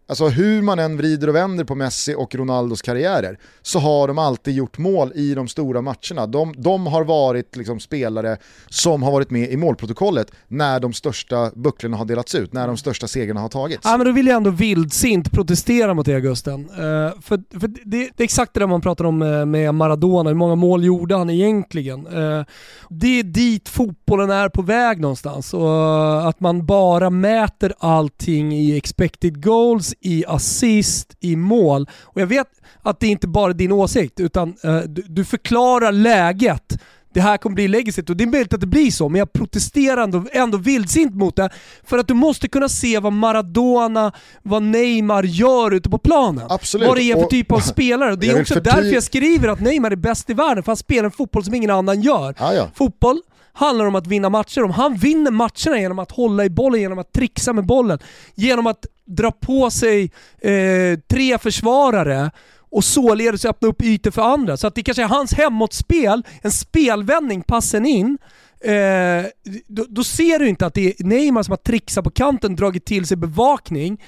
[0.10, 4.18] Alltså hur man än vrider och vänder på Messi och Ronaldos karriärer så har de
[4.18, 6.28] alltid gjort mål i de stora matcherna.
[6.28, 8.38] De, de har varit liksom spelare
[8.70, 12.78] som har varit med i målprotokollet när de största bucklorna har delats ut, när de
[12.78, 13.82] största segrarna har tagits.
[13.84, 16.70] Ja men då vill jag ändå vildsint protestera mot det Gusten.
[16.70, 19.76] Uh, eh, för för det, det, är exakt det där man pratar om eh, med
[19.76, 22.08] Maradona, hur många mål gjorde han egentligen?
[22.08, 22.46] Uh,
[22.90, 28.78] det är dit fotbollen är på väg någonstans och att man bara mäter allting i
[28.78, 31.90] expected goals i assist, i mål.
[32.04, 32.48] Och jag vet
[32.82, 36.78] att det inte bara är din åsikt, utan uh, du, du, förklarar läget.
[37.14, 39.34] Det här kommer bli legacyt och det är möjligt att det blir så, men jag
[39.34, 41.50] protesterar ändå, ändå vildsint mot det.
[41.84, 44.12] För att du måste kunna se vad Maradona,
[44.44, 46.46] vad Neymar gör ute på planen.
[46.50, 46.88] Absolut.
[46.88, 48.16] Vad det är för och, typ av spelare.
[48.16, 51.04] Det är också därför jag skriver att Neymar är bäst i världen, för han spelar
[51.04, 52.36] en fotboll som ingen annan gör.
[52.38, 52.68] Ah, ja.
[52.76, 53.22] Fotboll
[53.60, 54.64] handlar om att vinna matcher.
[54.64, 58.00] Om han vinner matcherna genom att hålla i bollen, genom att trixa med bollen,
[58.36, 62.32] genom att dra på sig eh, tre försvarare
[62.72, 64.58] och således öppna upp ytor för andra.
[64.58, 68.18] Så att det kanske är hans hemåtspel, en spelvändning, passen in,
[68.60, 69.26] eh,
[69.68, 72.86] då, då, ser du inte att det är Neymar som har trixat på kanten, dragit
[72.86, 74.02] till sig bevakning,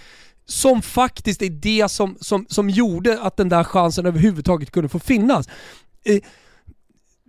[0.46, 5.00] som faktiskt är det som, som, som gjorde att den där chansen överhuvudtaget kunde få
[5.00, 5.48] finnas.
[6.04, 6.20] Eh,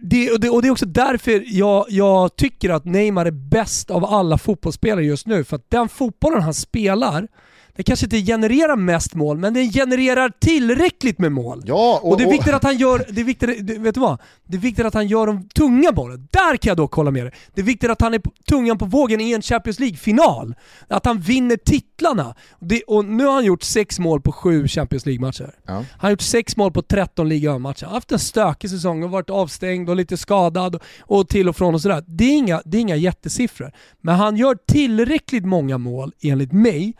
[0.03, 3.91] det, och, det, och det är också därför jag, jag tycker att Neymar är bäst
[3.91, 5.45] av alla fotbollsspelare just nu.
[5.45, 7.29] För att den fotbollen han spelar,
[7.77, 11.63] det kanske inte genererar mest mål, men den genererar tillräckligt med mål.
[11.67, 14.21] Ja, och, och det är viktigt att han gör, det är viktigt, vet du vad?
[14.45, 16.29] Det är viktigt att han gör de tunga bollen.
[16.31, 17.33] Där kan jag dock hålla med dig.
[17.55, 20.55] Det är viktigt att han är tungan på vågen i en Champions League-final.
[20.89, 22.35] Att han vinner titlarna.
[22.61, 25.55] Det, och nu har han gjort sex mål på sju Champions League-matcher.
[25.67, 25.73] Ja.
[25.75, 27.85] Han har gjort sex mål på 13 ligamatcher.
[27.85, 31.57] Han har haft en stökig säsong och varit avstängd och lite skadad och till och
[31.57, 32.05] från och sådär.
[32.07, 33.73] Det är inga, det är inga jättesiffror.
[34.01, 36.95] Men han gör tillräckligt många mål, enligt mig,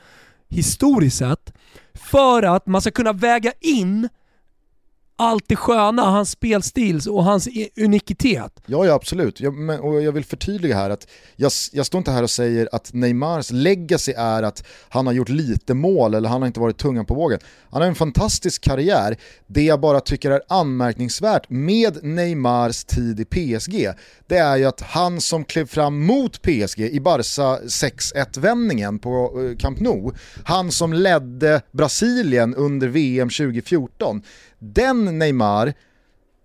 [0.53, 1.53] historiskt sett
[1.95, 4.09] för att man ska kunna väga in
[5.23, 8.61] allt det sköna, hans spelstil och hans unikitet.
[8.67, 9.41] Ja, ja absolut.
[9.41, 11.07] Jag, men, och jag vill förtydliga här att
[11.37, 15.29] jag, jag står inte här och säger att Neymars legacy är att han har gjort
[15.29, 17.41] lite mål eller han har inte varit tungan på vågen.
[17.71, 19.17] Han har en fantastisk karriär.
[19.47, 23.89] Det jag bara tycker är anmärkningsvärt med Neymars tid i PSG,
[24.27, 29.57] det är ju att han som klev fram mot PSG i Barca 6-1-vändningen på eh,
[29.57, 30.13] Camp Nou,
[30.45, 34.23] han som ledde Brasilien under VM 2014,
[34.63, 35.75] den Neymar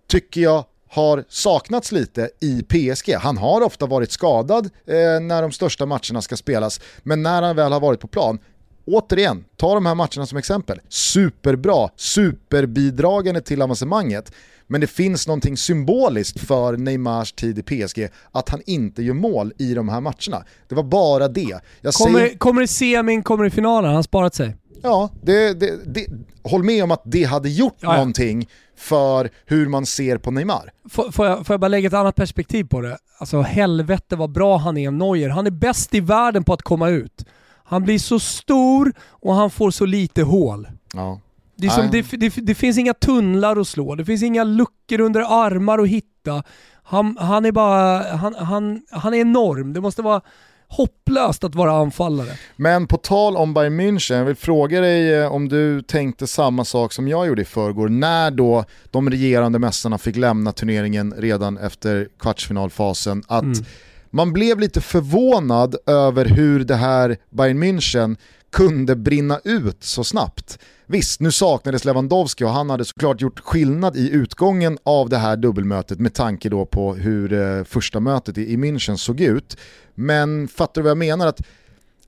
[0.07, 3.13] tycker jag har saknats lite i PSG.
[3.13, 7.55] Han har ofta varit skadad eh, när de största matcherna ska spelas, men när han
[7.55, 8.39] väl har varit på plan,
[8.85, 10.79] återigen, ta de här matcherna som exempel.
[10.89, 14.31] Superbra, superbidragande till avancemanget.
[14.67, 19.53] Men det finns någonting symboliskt för Neymars tid i PSG att han inte gör mål
[19.57, 20.45] i de här matcherna.
[20.67, 21.59] Det var bara det.
[21.81, 22.37] Jag kommer, säger...
[22.37, 23.87] kommer det semin, kommer det finalen?
[23.87, 24.55] Han har sparat sig.
[24.87, 26.07] Ja, det, det, det,
[26.43, 27.97] håll med om att det hade gjort ja, ja.
[27.97, 30.71] någonting för hur man ser på Neymar.
[30.89, 32.97] Får, får, jag, får jag bara lägga ett annat perspektiv på det?
[33.17, 35.29] Alltså helvete vad bra han är, Neuer.
[35.29, 37.25] Han är bäst i världen på att komma ut.
[37.63, 40.67] Han blir så stor och han får så lite hål.
[40.93, 41.19] Ja.
[41.55, 45.45] Det, som, det, det, det, finns inga tunnlar att slå, det finns inga luckor under
[45.45, 46.43] armar att hitta.
[46.83, 49.73] Han, han är bara, han, han, han är enorm.
[49.73, 50.21] Det måste vara
[50.67, 52.29] hopplöst att vara anfallare.
[52.55, 56.65] Men på tal om Bayern München, jag vill fråga dig eh, om du tänkte samma
[56.65, 61.57] sak som jag gjorde i förrgår, när då de regerande mästarna fick lämna turneringen redan
[61.57, 63.65] efter kvartsfinalfasen, att mm.
[64.09, 68.17] man blev lite förvånad över hur det här Bayern München
[68.51, 70.59] kunde brinna ut så snabbt.
[70.85, 75.37] Visst, nu saknades Lewandowski och han hade såklart gjort skillnad i utgången av det här
[75.37, 79.57] dubbelmötet med tanke då på hur eh, första mötet i, i München såg ut.
[79.95, 81.27] Men fattar du vad jag menar?
[81.27, 81.41] Att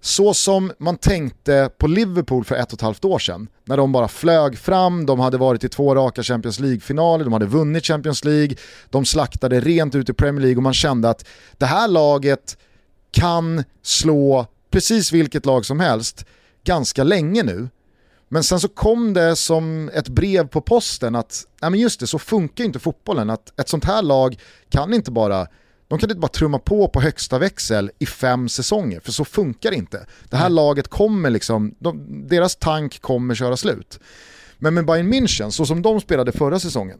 [0.01, 3.91] så som man tänkte på Liverpool för ett och ett halvt år sedan, när de
[3.91, 8.25] bara flög fram, de hade varit i två raka Champions League-finaler, de hade vunnit Champions
[8.25, 8.55] League,
[8.89, 11.25] de slaktade rent ut i Premier League och man kände att
[11.57, 12.57] det här laget
[13.11, 16.25] kan slå precis vilket lag som helst
[16.63, 17.69] ganska länge nu.
[18.27, 22.07] Men sen så kom det som ett brev på posten att, nej men just det,
[22.07, 23.29] så funkar inte fotbollen.
[23.29, 25.47] Att ett sånt här lag kan inte bara
[25.87, 29.71] de kan inte bara trumma på på högsta växel i fem säsonger, för så funkar
[29.71, 30.05] det inte.
[30.29, 30.55] Det här mm.
[30.55, 33.99] laget kommer liksom, de, deras tank kommer köra slut.
[34.57, 36.99] Men med Bayern München, så som de spelade förra säsongen,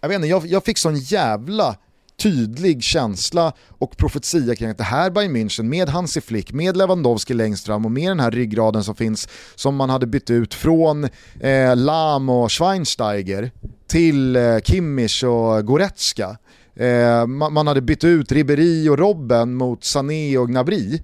[0.00, 1.76] jag vet inte, jag, jag fick sån jävla
[2.16, 7.34] tydlig känsla och profetia kring att det här Bayern München med Hansi Flick, med Lewandowski
[7.34, 11.04] längst fram och med den här ryggraden som finns som man hade bytt ut från
[11.40, 13.50] eh, Lam och Schweinsteiger
[13.86, 16.36] till eh, Kimmich och Goretzka.
[16.74, 21.02] Eh, man, man, hade bytt ut Ribéry och Robben mot Sané och Gnabry.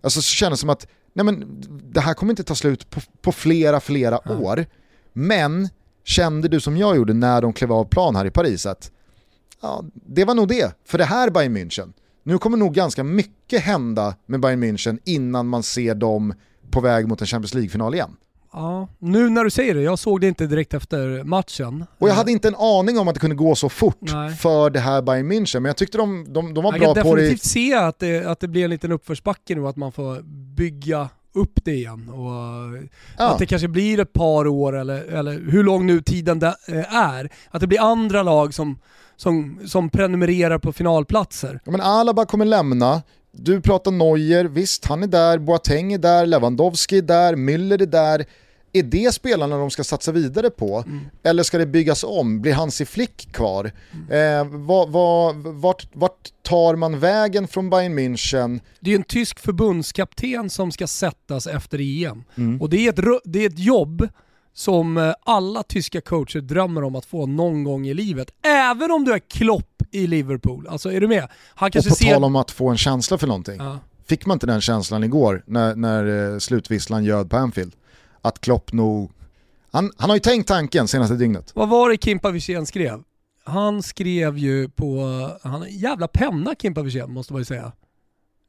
[0.00, 3.00] Alltså så kändes det som att nej men, det här kommer inte ta slut på,
[3.22, 4.40] på flera, flera mm.
[4.40, 4.66] år.
[5.12, 5.68] Men
[6.04, 8.90] kände du som jag gjorde när de klev av plan här i Paris att
[9.62, 11.92] ja, det var nog det för det här Bayern München.
[12.22, 16.34] Nu kommer nog ganska mycket hända med Bayern München innan man ser dem
[16.70, 18.16] på väg mot en Champions League-final igen.
[18.52, 21.84] Ja, nu när du säger det, jag såg det inte direkt efter matchen.
[21.98, 24.30] Och jag hade inte en aning om att det kunde gå så fort Nej.
[24.30, 26.94] för det här Bayern München, men jag tyckte de, de, de var jag bra på
[26.94, 26.98] det.
[26.98, 29.92] Jag kan definitivt se att det, att det blir en liten uppförsbacke nu, att man
[29.92, 30.22] får
[30.56, 32.08] bygga upp det igen.
[32.08, 32.88] Och
[33.18, 33.32] ja.
[33.32, 37.30] Att det kanske blir ett par år, eller, eller hur lång nu tiden eh, är.
[37.50, 38.78] Att det blir andra lag som,
[39.16, 41.60] som, som prenumererar på finalplatser.
[41.64, 46.26] Ja, men Alaba kommer lämna, du pratar Neuer, visst han är där, Boateng är där,
[46.26, 48.26] Lewandowski är där, Müller är där.
[48.72, 50.84] Är det spelarna de ska satsa vidare på?
[50.86, 51.00] Mm.
[51.22, 52.40] Eller ska det byggas om?
[52.40, 53.72] Blir Hansi Flick kvar?
[53.92, 54.50] Mm.
[54.50, 58.60] Eh, vad, vad, vart, vart, tar man vägen från Bayern München?
[58.80, 62.24] Det är en tysk förbundskapten som ska sättas efter EM.
[62.36, 62.60] Mm.
[62.60, 64.08] Och det är, ett, det är ett jobb
[64.54, 68.30] som eh, alla tyska coacher drömmer om att få någon gång i livet.
[68.42, 70.66] Även om du är Klopp i Liverpool.
[70.68, 71.28] Alltså är du med?
[71.54, 72.14] Han kanske och på ser...
[72.14, 73.56] tal om att få en känsla för någonting.
[73.58, 73.78] Ja.
[74.08, 77.72] Fick man inte den känslan igår när, när eh, slutvisslan ljöd på Anfield?
[78.28, 79.12] Att Klopp nog...
[79.70, 81.50] Han, han har ju tänkt tanken senaste dygnet.
[81.54, 83.02] Vad var det Kimpa Wirsén skrev?
[83.44, 85.00] Han skrev ju på...
[85.42, 87.72] Han har jävla penna Kimpa Wirsén måste man ju säga.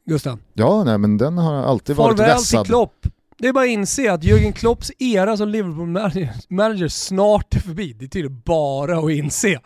[0.06, 0.40] Gusten?
[0.54, 2.50] Ja, nej men den har alltid Farväl varit vässad.
[2.50, 3.08] Farväl till Klopp.
[3.38, 7.94] Det är bara att inse att Jürgen Klopps era som Liverpool-manager snart är förbi.
[7.94, 9.60] Det är tydligen bara att inse.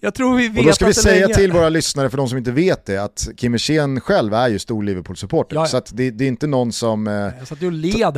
[0.00, 1.34] Jag tror vi vet och då ska vi säga länge.
[1.34, 4.58] till våra lyssnare, för de som inte vet det, att Kim Hirsén själv är ju
[4.58, 5.64] stor Liverpool-supporter.
[5.64, 7.12] Så det, det, är inte någon som eh,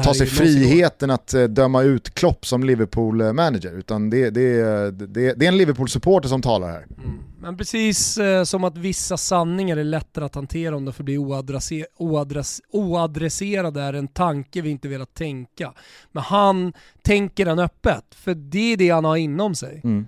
[0.03, 4.61] tar sig friheten att eh, döma ut Klopp som Liverpool-manager, utan det, det,
[4.91, 6.87] det, det är en Liverpool-supporter som talar här.
[7.05, 7.19] Mm.
[7.41, 11.87] Men precis eh, som att vissa sanningar är lättare att hantera om de förblir oadresser
[11.97, 15.73] oadress oadresserade är en tanke vi inte velat tänka.
[16.12, 19.81] Men han tänker den öppet, för det är det han har inom sig.
[19.85, 20.07] Mm.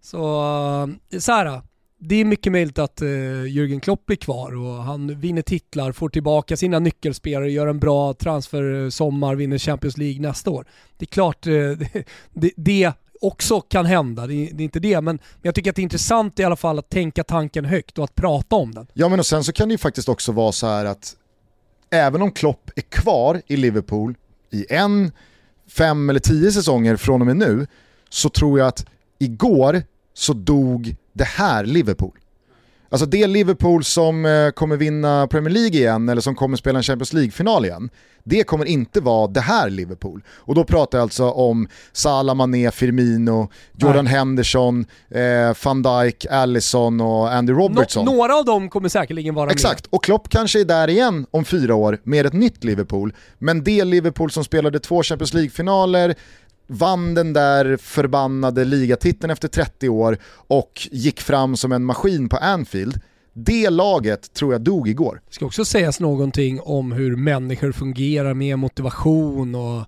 [0.00, 0.42] Så,
[1.12, 1.62] eh, så här, eh,
[2.00, 3.08] det är mycket möjligt att uh,
[3.44, 8.14] Jürgen Klopp blir kvar och han vinner titlar, får tillbaka sina nyckelspelare, gör en bra
[8.14, 10.66] transfer-sommar, vinner Champions League nästa år.
[10.96, 11.78] Det är klart uh,
[12.32, 15.76] det, det, också kan hända, det är, det är, inte det, men jag tycker att
[15.76, 18.86] det är intressant i alla fall att tänka tanken högt och att prata om den.
[18.92, 21.16] Ja men och sen så kan det ju faktiskt också vara så här att
[21.90, 24.14] även om Klopp är kvar i Liverpool
[24.50, 25.12] i en,
[25.68, 27.66] fem eller tio säsonger från och med nu,
[28.08, 28.86] så tror jag att
[29.18, 29.82] igår
[30.14, 32.18] så dog det här Liverpool.
[32.90, 36.82] Alltså det Liverpool som eh, kommer vinna Premier League igen eller som kommer spela en
[36.82, 37.90] Champions League-final igen,
[38.24, 40.22] det kommer inte vara det här Liverpool.
[40.30, 44.14] Och då pratar jag alltså om Salah, Mané, Firmino, Jordan Nej.
[44.14, 48.04] Henderson, eh, van Dijk, Allison och Andy Robertson.
[48.04, 49.72] Nå några av dem kommer säkerligen vara Exakt, med.
[49.72, 53.12] Exakt, och Klopp kanske är där igen om fyra år med ett nytt Liverpool.
[53.38, 56.14] Men det Liverpool som spelade två Champions League-finaler,
[56.68, 62.36] vann den där förbannade ligatiteln efter 30 år och gick fram som en maskin på
[62.36, 63.00] Anfield.
[63.32, 65.20] Det laget tror jag dog igår.
[65.28, 69.86] Det ska också sägas någonting om hur människor fungerar med motivation och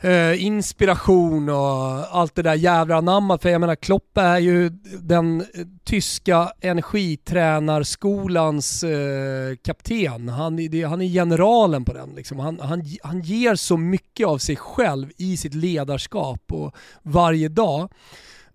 [0.00, 3.42] eh, inspiration och allt det där jävla anammat.
[3.42, 4.68] För jag menar Klopp är ju
[5.00, 5.46] den eh,
[5.84, 10.28] tyska energitränarskolans eh, kapten.
[10.28, 12.14] Han, det, han är generalen på den.
[12.14, 12.38] Liksom.
[12.38, 17.90] Han, han, han ger så mycket av sig själv i sitt ledarskap och varje dag.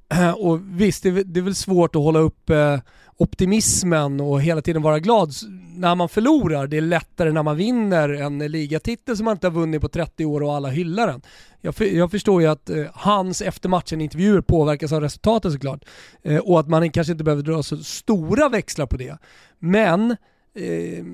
[0.38, 2.80] Och visst, det, det är väl svårt att hålla upp eh,
[3.18, 5.34] optimismen och hela tiden vara glad
[5.76, 6.68] när man förlorar.
[6.68, 10.26] Det är lättare när man vinner en ligatitel som man inte har vunnit på 30
[10.26, 11.22] år och alla hyllar den.
[11.62, 15.86] Jag, för, jag förstår ju att eh, hans efter matchen-intervjuer påverkas av resultatet såklart.
[16.24, 19.18] Eh, och att man kanske inte behöver dra så stora växlar på det.
[19.60, 20.12] Men
[20.56, 21.06] eh,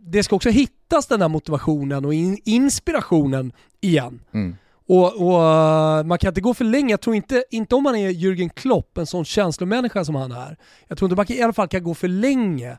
[0.00, 4.20] det ska också hittas den där motivationen och in, inspirationen igen.
[4.32, 4.56] Mm.
[4.88, 7.96] Och, och, eh, man kan inte gå för länge, jag tror inte, inte om man
[7.96, 10.56] är Jürgen Klopp, en sån känslomänniska som han är.
[10.88, 12.78] Jag tror inte man kan, i alla fall kan gå för länge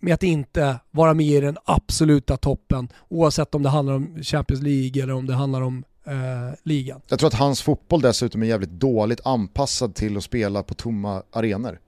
[0.00, 4.62] med att inte vara med i den absoluta toppen oavsett om det handlar om Champions
[4.62, 7.00] League eller om det handlar om eh, ligan.
[7.08, 11.22] Jag tror att hans fotboll dessutom är jävligt dåligt anpassad till att spela på tomma
[11.32, 11.78] arenor.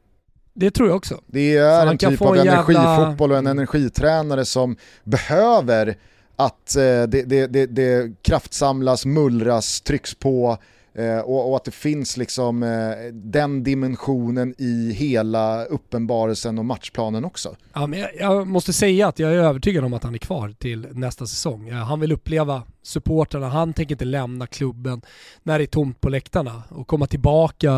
[0.54, 1.20] Det tror jag också.
[1.26, 2.52] Det är en typ av jävla...
[2.52, 5.96] energifotboll och en energitränare som behöver
[6.36, 10.58] att eh, det, det, det, det kraftsamlas, mullras, trycks på
[10.94, 17.24] eh, och, och, att det finns liksom eh, den dimensionen i hela uppenbarelsen och matchplanen
[17.24, 17.56] också.
[17.72, 20.54] Ja, men jag, jag, måste säga att jag är övertygad om att han är kvar
[20.58, 21.68] till nästa säsong.
[21.68, 25.02] Eh, han vill uppleva supporterna, han tänker inte lämna klubben
[25.42, 27.70] när det är tomt på läktarna och komma tillbaka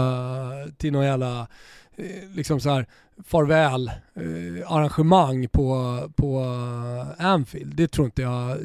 [0.76, 1.46] till någon jävla
[1.96, 2.86] eh, liksom så här
[3.24, 6.40] farväl eh, arrangemang på, på
[7.18, 7.76] eh, Anfield.
[7.76, 8.58] Det tror inte jag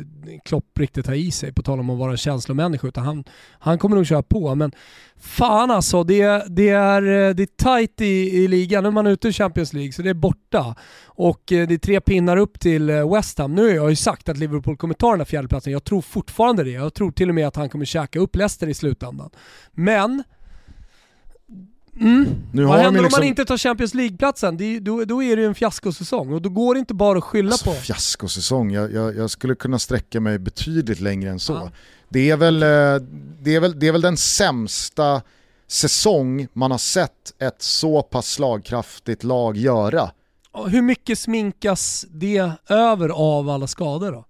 [0.46, 3.24] Klopp riktigt har i sig på tal om att vara känslomänniska utan han,
[3.60, 4.56] han kommer nog köra på.
[4.56, 4.72] Men
[5.20, 8.84] fan alltså, det, det, är, eh, det är tight i, i ligan.
[8.84, 10.76] Nu är man ute i Champions League så det är borta.
[11.06, 13.56] Och eh, det är tre pinnar upp till West Ham.
[13.56, 15.74] Nu har jag ju sagt att Liverpool kommer ta den här fjärdeplatsen.
[15.74, 16.72] Jag tror fortfarande det.
[16.72, 19.30] Jag tror till och med att han kommer käka upp Leicester i slutändan.
[19.72, 20.24] Men
[22.00, 22.36] Mm.
[22.52, 23.18] Nu Vad händer liksom...
[23.18, 24.84] om man inte tar Champions League-platsen?
[24.84, 27.52] Då, då är det ju en fiaskosäsong och då går det inte bara att skylla
[27.52, 27.72] alltså, på.
[27.72, 31.54] Fiaskosäsong, jag, jag, jag, skulle kunna sträcka mig betydligt längre än så.
[31.54, 31.72] Ja.
[32.10, 33.08] Det, är väl, eh,
[33.42, 35.22] det, är väl, det är väl den sämsta
[35.68, 40.12] säsong man har sett ett så pass slagkraftigt lag göra.
[40.68, 44.26] Hur mycket sminkas det över av alla skador då?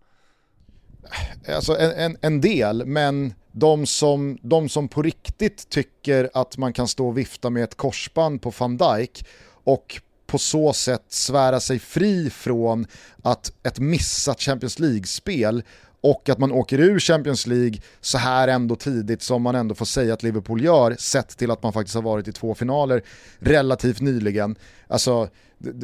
[1.56, 6.74] Alltså en, en, en del, men de som, de som på riktigt tycker att man
[6.74, 9.26] kan stå och vifta med ett korsband på van Dijk
[9.64, 12.88] och på så sätt svära sig fri från
[13.22, 15.64] att ett missat Champions League-spel
[16.02, 19.86] och att man åker ur Champions League så här ändå tidigt som man ändå får
[19.86, 23.04] säga att Liverpool gör, sett till att man faktiskt har varit i två finaler
[23.40, 24.56] relativt nyligen.
[24.88, 25.30] Alltså,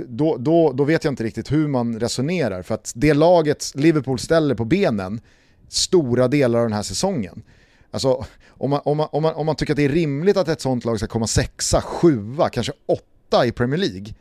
[0.08, 4.19] då, då, då vet jag inte riktigt hur man resonerar, för att det laget Liverpool
[4.19, 5.21] ställer på benen
[5.69, 7.43] stora delar av den här säsongen,
[7.91, 10.47] Alltså, om, man, om, man, om, man, om man tycker att det är rimligt att
[10.47, 14.13] ett sånt lag ska komma sexa, sjua, kanske åtta i Premier League,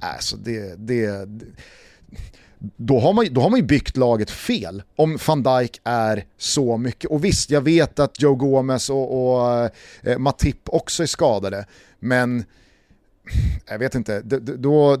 [0.00, 1.28] alltså det, det,
[2.76, 6.76] då har, man, då har man ju byggt laget fel om van Dijk är så
[6.76, 7.10] mycket.
[7.10, 9.70] Och visst, jag vet att Joe Gomez och, och
[10.02, 11.66] eh, Matip också är skadade,
[11.98, 12.44] men
[13.66, 14.20] jag vet inte,
[14.58, 14.98] då,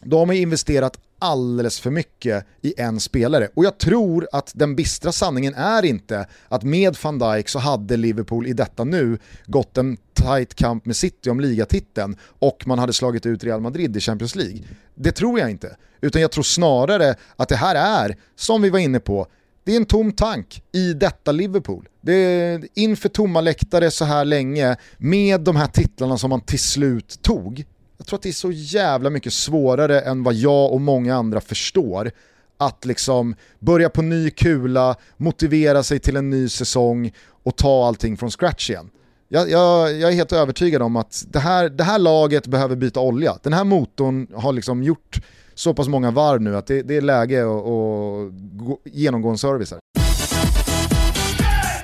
[0.00, 3.48] de har investerat alldeles för mycket i en spelare.
[3.54, 7.96] Och jag tror att den bistra sanningen är inte att med van Dijk så hade
[7.96, 12.92] Liverpool i detta nu gått en tight kamp med City om ligatiteln och man hade
[12.92, 14.60] slagit ut Real Madrid i Champions League.
[14.94, 15.76] Det tror jag inte.
[16.00, 19.26] Utan jag tror snarare att det här är, som vi var inne på,
[19.64, 21.88] det är en tom tank i detta Liverpool.
[22.00, 26.58] Det är inför tomma läktare så här länge med de här titlarna som man till
[26.58, 27.64] slut tog
[27.98, 31.40] jag tror att det är så jävla mycket svårare än vad jag och många andra
[31.40, 32.10] förstår
[32.58, 38.16] att liksom börja på ny kula, motivera sig till en ny säsong och ta allting
[38.16, 38.90] från scratch igen.
[39.28, 43.00] Jag, jag, jag, är helt övertygad om att det här, det här laget behöver byta
[43.00, 43.38] olja.
[43.42, 45.20] Den här motorn har liksom gjort
[45.54, 49.80] så pass många varv nu att det, det är läge att genomgå en service här.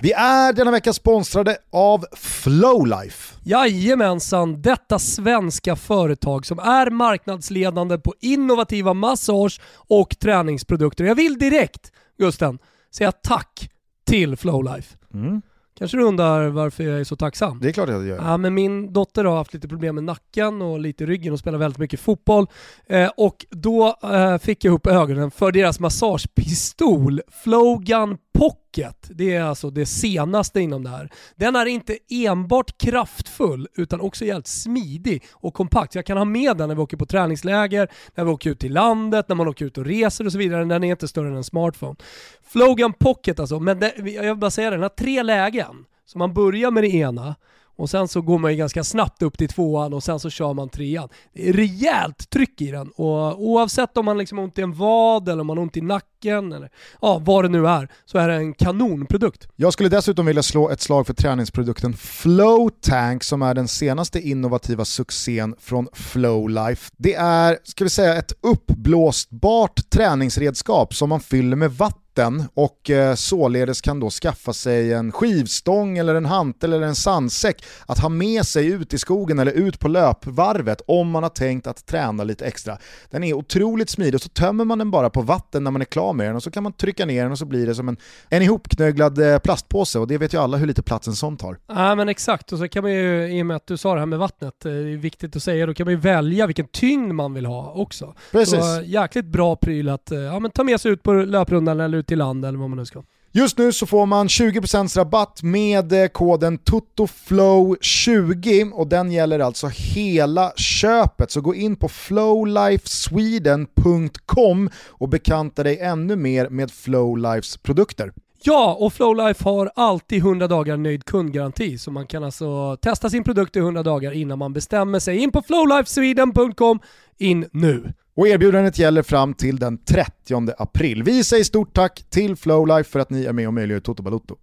[0.05, 3.35] Vi är denna vecka sponsrade av Flowlife.
[3.45, 11.05] Jajamensan, detta svenska företag som är marknadsledande på innovativa massage och träningsprodukter.
[11.05, 12.59] Jag vill direkt, Gusten,
[12.95, 13.71] säga tack
[14.07, 14.97] till Flowlife.
[15.15, 15.43] Mm.
[15.79, 17.61] Kanske du undrar varför jag är så tacksam?
[17.61, 18.17] Det är klart jag gör.
[18.17, 21.39] Ja, men min dotter har haft lite problem med nacken och lite i ryggen och
[21.39, 22.47] spelar väldigt mycket fotboll.
[22.87, 29.11] Eh, och då eh, fick jag upp ögonen för deras massagepistol, Flogan Pocket.
[29.11, 31.11] Det är alltså det senaste inom det här.
[31.37, 35.95] Den är inte enbart kraftfull utan också jävligt smidig och kompakt.
[35.95, 38.73] Jag kan ha med den när vi åker på träningsläger, när vi åker ut till
[38.73, 40.65] landet, när man åker ut och reser och så vidare.
[40.65, 41.97] Den är inte större än en smartphone.
[42.43, 45.85] Flogan Pocket alltså, men det, jag vill bara säga det, den har tre lägen.
[46.07, 47.35] Så man börjar med det ena,
[47.77, 50.55] och sen så går man ju ganska snabbt upp till tvåan och sen så kör
[50.55, 51.09] man trean.
[51.33, 54.63] Det är rejält tryck i den och eh, oavsett om man liksom har ont i
[54.63, 56.71] en vad eller om man har ont i nacken eller
[57.03, 59.49] ja, vad det nu är, så är det en kanonprodukt.
[59.57, 64.21] Jag skulle dessutom vilja slå ett slag för träningsprodukten Flow Tank som är den senaste
[64.21, 66.91] innovativa succén från Flowlife.
[66.97, 72.91] Det är, ska vi säga, ett uppblåsbart träningsredskap som man fyller med vatten vatten och
[72.91, 77.99] eh, således kan då skaffa sig en skivstång eller en hantel eller en sandsäck att
[77.99, 81.87] ha med sig ut i skogen eller ut på löpvarvet om man har tänkt att
[81.87, 82.79] träna lite extra.
[83.11, 85.87] Den är otroligt smidig och så tömmer man den bara på vatten när man är
[85.87, 87.89] klar med den och så kan man trycka ner den och så blir det som
[87.89, 87.97] en,
[88.29, 91.59] en ihopknögglad eh, plastpåse och det vet ju alla hur lite plats en sån tar.
[91.67, 94.01] Ja men exakt och så kan man ju, i och med att du sa det
[94.01, 96.67] här med vattnet, eh, det är viktigt att säga, då kan man ju välja vilken
[96.67, 98.15] tyngd man vill ha också.
[98.33, 98.61] Precis.
[98.61, 102.09] Så jäkligt bra pryl att ja, men ta med sig ut på löprundan eller ut
[102.09, 103.03] till land eller vad man nu ska.
[103.33, 109.71] Just nu så får man 20% rabatt med eh, koden TOTOFLOW20 och den gäller alltså
[109.73, 111.31] hela köpet.
[111.31, 118.13] Så gå in på flowlifesweden.com och bekanta dig ännu mer med Flowlifes produkter.
[118.43, 123.25] Ja, och Flowlife har alltid 100 dagar nöjd kundgaranti så man kan alltså testa sin
[123.25, 125.17] produkt i 100 dagar innan man bestämmer sig.
[125.17, 126.81] In på flowlifesweden.com,
[127.19, 127.93] in nu!
[128.17, 131.03] Och erbjudandet gäller fram till den 30 april.
[131.03, 134.37] Vi säger stort tack till Flowlife för att ni är med och möjliggör Toto Balotto.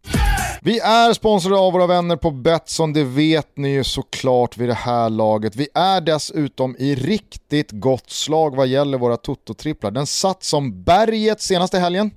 [0.61, 4.73] Vi är sponsrade av våra vänner på Betsson, det vet ni ju såklart vid det
[4.73, 5.55] här laget.
[5.55, 9.91] Vi är dessutom i riktigt gott slag vad gäller våra Toto-tripplar.
[9.91, 12.11] Den satt som berget senaste helgen.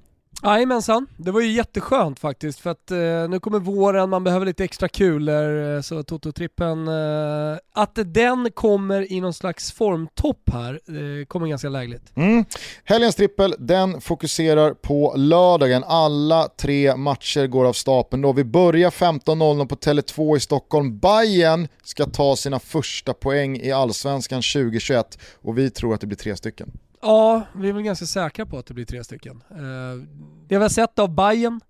[0.45, 4.64] Jajamensan, det var ju jätteskönt faktiskt för att eh, nu kommer våren, man behöver lite
[4.64, 11.24] extra kulor, eh, så Toto-trippen, eh, att den kommer i någon slags formtopp här eh,
[11.26, 12.16] kommer ganska lägligt.
[12.16, 12.45] Mm.
[12.84, 15.84] Helgens trippel, den fokuserar på lördagen.
[15.86, 18.32] Alla tre matcher går av stapeln då.
[18.32, 20.99] Vi börjar 15.00 på Tele2 i Stockholm.
[20.99, 26.18] Bayern ska ta sina första poäng i Allsvenskan 2021 och vi tror att det blir
[26.18, 26.70] tre stycken.
[27.05, 29.43] Ja, vi är väl ganska säkra på att det blir tre stycken.
[29.51, 30.07] Eh,
[30.49, 31.61] det vi har sett av Bayern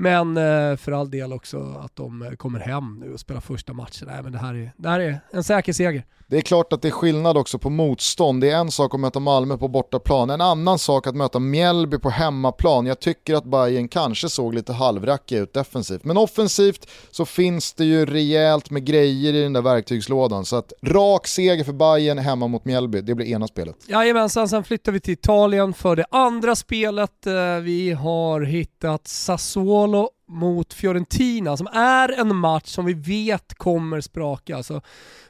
[0.00, 4.08] men eh, för all del också att de kommer hem nu och spelar första matchen.
[4.10, 6.04] Nej, men det, här är, det här är en säker seger.
[6.30, 8.40] Det är klart att det är skillnad också på motstånd.
[8.40, 11.98] Det är en sak att möta Malmö på bortaplan, en annan sak att möta Mjällby
[11.98, 12.86] på hemmaplan.
[12.86, 16.04] Jag tycker att Bayern kanske såg lite halvrackiga ut defensivt.
[16.04, 20.44] Men offensivt så finns det ju rejält med grejer i den där verktygslådan.
[20.44, 23.76] Så att rak seger för Bayern hemma mot Mjällby, det blir ena spelet.
[23.88, 27.26] Jajamensan, sen flyttar vi till Italien för det andra spelet.
[27.26, 29.87] Eh, vi har hittat Sassuolo
[30.28, 34.56] mot Fiorentina som är en match som vi vet kommer spraka.
[34.56, 34.80] Alltså,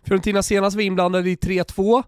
[0.02, 2.02] Fiorentina senast var inblandade i 3-2.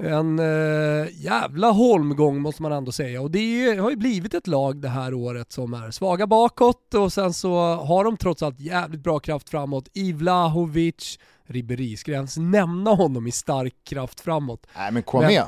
[0.00, 4.46] En äh, jävla holmgång måste man ändå säga och det är, har ju blivit ett
[4.46, 8.60] lag det här året som är svaga bakåt och sen så har de trots allt
[8.60, 9.88] jävligt bra kraft framåt.
[9.92, 14.66] Ivlahovic, Ribéry, ska jag ens nämna honom i stark kraft framåt?
[14.76, 15.26] Nej men Kwame.
[15.26, 15.46] Men,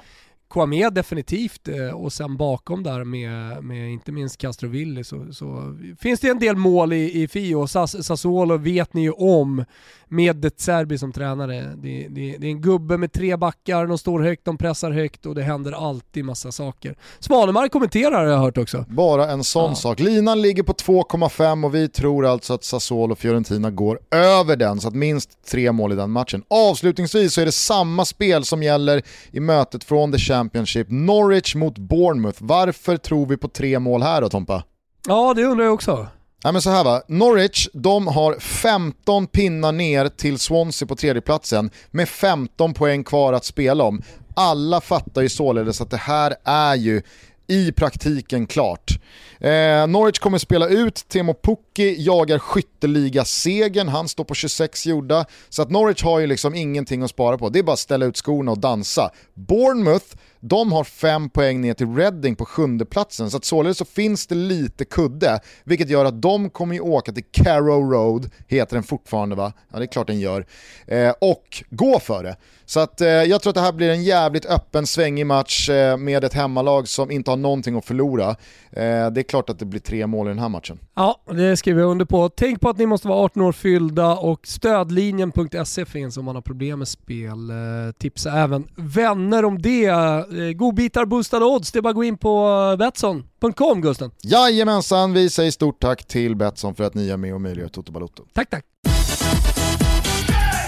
[0.57, 6.21] Kwame definitivt eh, och sen bakom där med, med inte minst Castrovilli så, så finns
[6.21, 7.67] det en del mål i, i Fio.
[7.67, 9.65] Sas, Sassuolo vet ni ju om
[10.09, 11.75] med De Zerbi som tränare.
[11.77, 15.27] Det, det, det, är en gubbe med tre backar, de står högt, de pressar högt
[15.27, 16.97] och det händer alltid massa saker.
[17.19, 18.85] Svanemark kommenterar har jag hört också.
[18.89, 19.75] Bara en sån ja.
[19.75, 20.01] sak.
[20.01, 24.81] Linan ligger på 2,5 och vi tror alltså att Sassuolo och Fiorentina går över den,
[24.81, 26.43] så att minst tre mål i den matchen.
[26.49, 31.79] Avslutningsvis så är det samma spel som gäller i mötet från The Championship, Norwich mot
[31.79, 32.39] Bournemouth.
[32.41, 34.65] Varför tror vi på tre mål här då Tompa?
[35.09, 36.07] Ja, det undrar jag också.
[36.45, 41.71] Nej men så här va, Norwich de har 15 pinnar ner till Swansea på tredjeplatsen
[41.91, 44.03] med 15 poäng kvar att spela om.
[44.37, 47.03] Alla fattar ju således att det här är ju
[47.47, 49.01] i praktiken klart.
[49.41, 55.25] Eh, Norwich kommer spela ut, Temo Pukki jagar skytteliga-segern, han står på 26 gjorda.
[55.49, 58.07] Så att Norwich har ju liksom ingenting att spara på, det är bara att ställa
[58.07, 59.11] ut skorna och dansa.
[59.35, 60.07] Bournemouth,
[60.49, 64.27] de har fem poäng ner till Reading på sjunde platsen så att således så finns
[64.27, 68.83] det lite kudde, vilket gör att de kommer ju åka till Carrow Road, heter den
[68.83, 69.53] fortfarande va?
[69.73, 70.47] Ja det är klart den gör,
[70.87, 72.37] eh, och gå för det.
[72.67, 75.97] Så att, eh, jag tror att det här blir en jävligt öppen, svängig match eh,
[75.97, 78.31] med ett hemmalag som inte har någonting att förlora.
[78.71, 80.79] Eh, det är klart att det blir tre mål i den här matchen.
[80.95, 82.29] Ja, det skriver jag under på.
[82.29, 86.43] Tänk på att ni måste vara 18 år fyllda och stödlinjen.se finns om man har
[86.43, 87.51] problem med spel.
[87.51, 87.57] Eh,
[87.99, 89.87] tipsa även vänner om det.
[89.87, 94.11] Eh, godbitar, boostade odds, det är bara att gå in på Betsson.com Gusten.
[94.23, 97.93] Jajamensan, vi säger stort tack till Betsson för att ni är med och möjliggör Toto
[97.93, 98.25] Balotto.
[98.35, 98.65] Tack tack.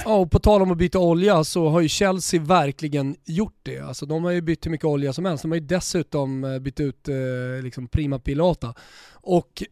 [0.09, 3.79] Ja, och på tal om att byta olja så har ju Chelsea verkligen gjort det.
[3.79, 5.43] Alltså de har ju bytt hur mycket olja som helst.
[5.43, 7.15] De har ju dessutom eh, bytt ut eh,
[7.63, 8.75] liksom Prima Pilata.
[9.13, 9.63] Och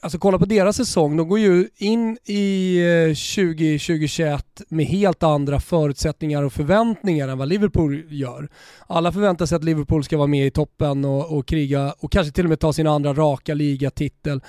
[0.00, 5.60] alltså kolla på deras säsong, de går ju in i eh, 2021 med helt andra
[5.60, 8.48] förutsättningar och förväntningar än vad Liverpool gör.
[8.86, 12.32] Alla förväntar sig att Liverpool ska vara med i toppen och, och kriga och kanske
[12.32, 14.40] till och med ta sin andra raka ligatitel.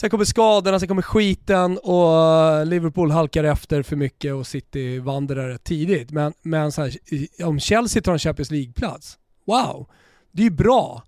[0.00, 5.48] Sen kommer skadorna, sen kommer skiten och Liverpool halkar efter för mycket och City vandrar
[5.48, 6.10] rätt tidigt.
[6.10, 6.96] Men, men här,
[7.44, 9.86] om Chelsea tar en Champions League-plats, wow,
[10.32, 11.02] det är ju bra.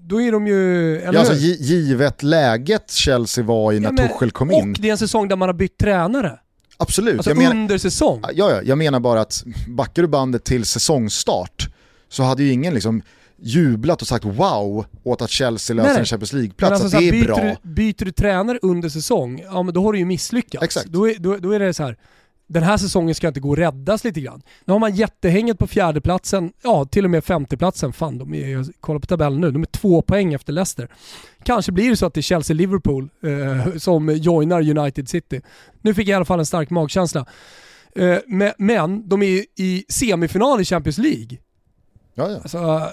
[0.00, 1.00] Då är de ju...
[1.04, 4.70] ja, alltså, givet läget Chelsea var i när ja, men, Tuchel kom in.
[4.70, 6.38] Och det är en säsong där man har bytt tränare.
[6.76, 7.16] Absolut.
[7.16, 8.22] Alltså jag under säsong.
[8.22, 11.68] Ja, ja, jag menar bara att backar du bandet till säsongstart
[12.08, 13.02] så hade ju ingen liksom
[13.38, 17.24] jublat och sagt wow åt att Chelsea löser en Champions League-plats, alltså, det är byter
[17.24, 17.56] bra.
[17.62, 20.64] Du, byter du tränare under säsong, ja men då har du ju misslyckats.
[20.64, 20.86] Exakt.
[20.86, 21.96] Då, är, då, då är det så här.
[22.46, 24.42] den här säsongen ska inte gå att räddas lite grann.
[24.64, 27.92] Nu har man jättehänget på fjärdeplatsen, ja till och med femteplatsen.
[27.92, 30.88] Fan, de är, jag kollar på tabellen nu, de är två poäng efter Leicester.
[31.42, 35.40] Kanske blir det så att det är Chelsea-Liverpool eh, som joinar United City.
[35.82, 37.26] Nu fick jag i alla fall en stark magkänsla.
[37.96, 41.38] Eh, men, men de är i semifinal i Champions League.
[42.14, 42.36] Ja, ja.
[42.36, 42.90] Alltså,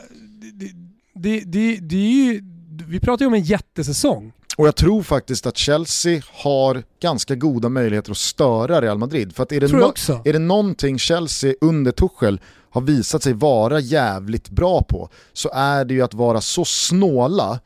[1.13, 2.41] det, det, det, är ju,
[2.87, 4.33] vi pratar ju om en jättesäsong.
[4.57, 9.35] Och jag tror faktiskt att Chelsea har ganska goda möjligheter att störa Real Madrid.
[9.35, 9.93] För att är det, no
[10.25, 12.41] är det någonting Chelsea under Tuchel
[12.71, 17.59] har visat sig vara jävligt bra på så är det ju att vara så snåla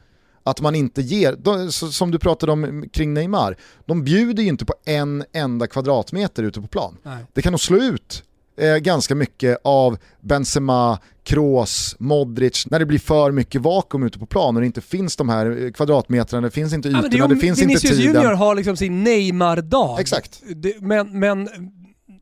[0.43, 4.65] att man inte ger, de, som du pratade om kring Neymar, de bjuder ju inte
[4.65, 6.97] på en enda kvadratmeter ute på plan.
[7.03, 7.25] Nej.
[7.33, 8.23] Det kan nog slå ut
[8.57, 14.25] eh, ganska mycket av Benzema, Kroos, Modric, när det blir för mycket vakuum ute på
[14.25, 17.39] plan och det inte finns de här kvadratmetrarna, det finns inte ytorna, ja, det, det,
[17.39, 18.13] finns Vinicius inte tiden.
[18.15, 19.99] Junior har liksom sin Neymar-dag.
[19.99, 20.43] Exakt.
[20.79, 21.49] men, men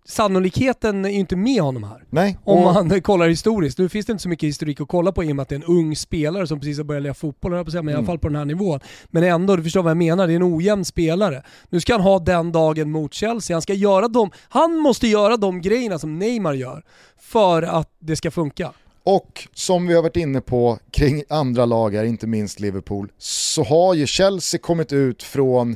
[0.06, 2.04] sannolikheten är ju inte med honom här.
[2.10, 2.38] Nej.
[2.44, 3.78] Om man kollar historiskt.
[3.78, 5.56] Nu finns det inte så mycket historik att kolla på i och med att det
[5.56, 8.00] är en ung spelare som precis har börjat lira fotboll, på säga, men i alla
[8.00, 8.08] mm.
[8.08, 8.80] fall på den här nivån.
[9.08, 11.44] Men ändå, du förstår vad jag menar, det är en ojämn spelare.
[11.70, 15.38] Nu ska han ha den dagen mot Chelsea, han ska göra dem, han måste göra
[15.38, 16.84] de grejerna som Neymar gör
[17.18, 18.74] för att det ska funka.
[19.06, 23.64] Och som vi har varit inne på kring andra lag här, inte minst Liverpool, så
[23.64, 25.72] har ju Chelsea kommit ut från,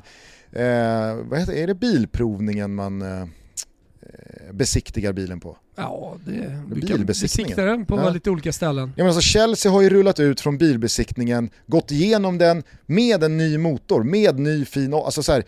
[0.51, 3.27] eh, vad heter, är det bilprovningen man eh,
[4.57, 5.57] besiktigar bilen på?
[5.75, 7.57] Ja, det bilbesiktningen.
[7.57, 8.09] den på ja.
[8.09, 8.93] lite olika ställen.
[8.95, 13.37] Ja, men alltså Chelsea har ju rullat ut från bilbesiktningen, gått igenom den med en
[13.37, 15.43] ny motor, med ny fin, alltså så här,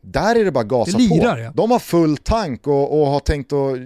[0.00, 1.40] där är det bara gasa det lirar, på.
[1.40, 1.52] Ja.
[1.54, 3.78] De har full tank och, och, har tänkt att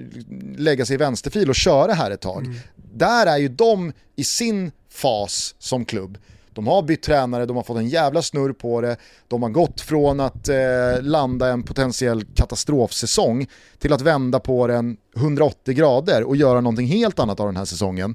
[0.56, 2.44] lägga sig i vänsterfil och köra här ett tag.
[2.44, 2.54] Mm
[2.94, 6.18] där är ju de i sin fas som klubb.
[6.54, 8.96] De har bytt tränare, de har fått en jävla snurr på det,
[9.28, 13.46] de har gått från att eh, landa en potentiell katastrofsäsong
[13.78, 17.64] till att vända på den 180 grader och göra någonting helt annat av den här
[17.64, 18.14] säsongen.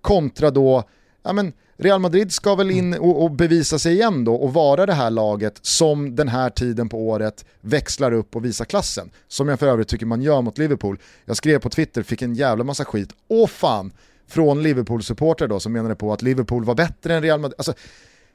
[0.00, 0.82] Kontra då,
[1.22, 4.86] ja men Real Madrid ska väl in och, och, bevisa sig igen då och vara
[4.86, 9.10] det här laget som den här tiden på året växlar upp och visar klassen.
[9.28, 10.98] Som jag för övrigt tycker man gör mot Liverpool.
[11.24, 13.12] Jag skrev på Twitter, fick en jävla massa skit.
[13.28, 13.92] Åh fan,
[14.28, 17.54] från Liverpool-supporter då som menade på att Liverpool var bättre än Real Madrid.
[17.58, 17.74] Alltså,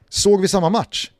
[0.08, 1.10] såg vi samma match?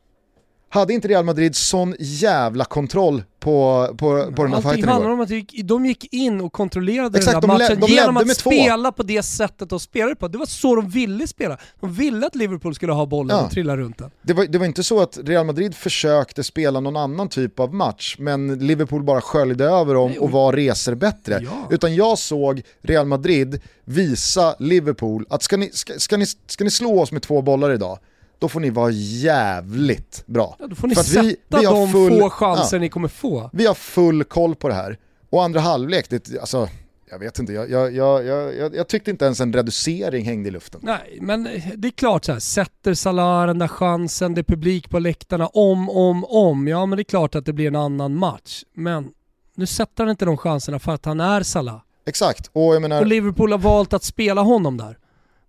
[0.73, 5.11] Hade inte Real Madrid sån jävla kontroll på, på, på den här Allting fighten handlar
[5.11, 5.29] om att
[5.64, 8.97] de gick in och kontrollerade Exakt, den här matchen de genom att spela två.
[8.97, 10.29] på det sättet de spelade på.
[10.29, 11.59] Det var så de ville spela.
[11.81, 13.45] De ville att Liverpool skulle ha bollen ja.
[13.45, 14.11] och trilla runt den.
[14.23, 17.75] Det var, det var inte så att Real Madrid försökte spela någon annan typ av
[17.75, 21.41] match, men Liverpool bara sköljde över dem och var reser bättre.
[21.43, 21.68] Ja.
[21.70, 26.70] Utan jag såg Real Madrid visa Liverpool att ska ni, ska, ska, ni, ska ni
[26.70, 27.99] slå oss med två bollar idag,
[28.43, 30.57] då får ni vara jävligt bra.
[30.59, 33.09] Ja, då får ni För sätta vi, vi de full, få chanser ja, ni kommer
[33.09, 33.51] få.
[33.53, 34.99] Vi har full koll på det här.
[35.30, 36.68] Och andra halvlek, det, alltså,
[37.11, 40.53] jag vet inte, jag, jag, jag, jag, jag tyckte inte ens en reducering hängde i
[40.53, 40.80] luften.
[40.84, 44.90] Nej, men det är klart så här, sätter Salah den där chansen, det är publik
[44.90, 46.68] på läktarna, om, om, om.
[46.68, 48.62] Ja men det är klart att det blir en annan match.
[48.74, 49.11] Men
[49.57, 51.80] nu sätter han inte de chanserna för att han är Salah.
[52.07, 52.51] Exakt.
[52.53, 53.01] Och, jag menar...
[53.01, 54.99] och Liverpool har valt att spela honom där.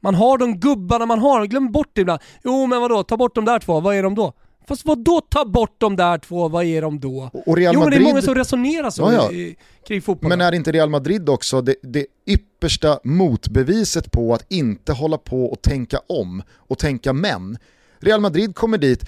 [0.04, 2.22] Man har de gubbarna man har, glöm bort det ibland.
[2.44, 4.34] Jo men vadå, ta bort de där två, vad är de då?
[4.68, 7.30] Fast vad då ta bort de där två, vad är de då?
[7.46, 9.54] Och Real jo men det är Madrid- många som resonerar så Ja, ja.
[9.88, 10.30] kring fotboll.
[10.30, 15.46] Men är inte Real Madrid också det, det yppersta motbeviset på att inte hålla på
[15.46, 17.58] och tänka om och tänka men?
[18.00, 19.06] Real Madrid kommer dit,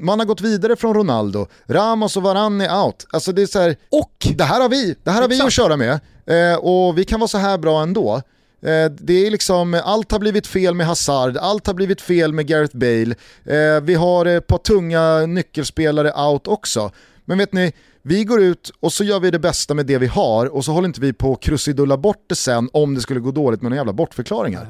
[0.00, 3.06] man har gått vidare från Ronaldo, Ramos och Varane är out.
[3.10, 5.46] Alltså det är så här, Och det här har vi, det här har vi Exakt.
[5.46, 8.22] att köra med eh, och vi kan vara så här bra ändå.
[8.62, 12.46] Eh, det är liksom, allt har blivit fel med Hazard, allt har blivit fel med
[12.46, 16.90] Gareth Bale, eh, vi har ett par tunga nyckelspelare out också.
[17.24, 20.06] Men vet ni, vi går ut och så gör vi det bästa med det vi
[20.06, 23.20] har och så håller inte vi på att krusidulla bort det sen om det skulle
[23.20, 24.68] gå dåligt med några jävla bortförklaringar.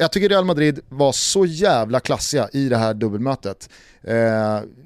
[0.00, 3.68] Jag tycker Real Madrid var så jävla klassiga i det här dubbelmötet.
[4.02, 4.14] Eh,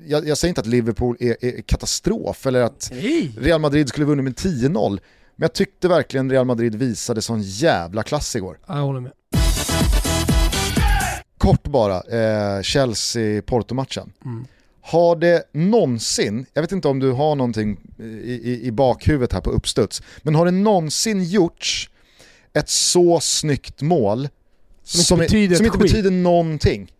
[0.06, 3.32] jag, jag säger inte att Liverpool är, är katastrof eller att Nej.
[3.38, 4.98] Real Madrid skulle vunnit med 10-0.
[5.36, 8.58] Men jag tyckte verkligen Real Madrid visade sån jävla klass igår.
[8.66, 9.12] Ja, Jag håller med.
[11.38, 14.12] Kort bara, eh, Chelsea-Porto-matchen.
[14.24, 14.44] Mm.
[14.80, 19.40] Har det någonsin, jag vet inte om du har någonting i, i, i bakhuvudet här
[19.40, 21.90] på uppstuds, men har det någonsin gjorts
[22.52, 24.28] ett så snyggt mål
[24.84, 25.92] Som inte som, är- betyder som ett inte skit.
[25.92, 26.92] betyder någonting?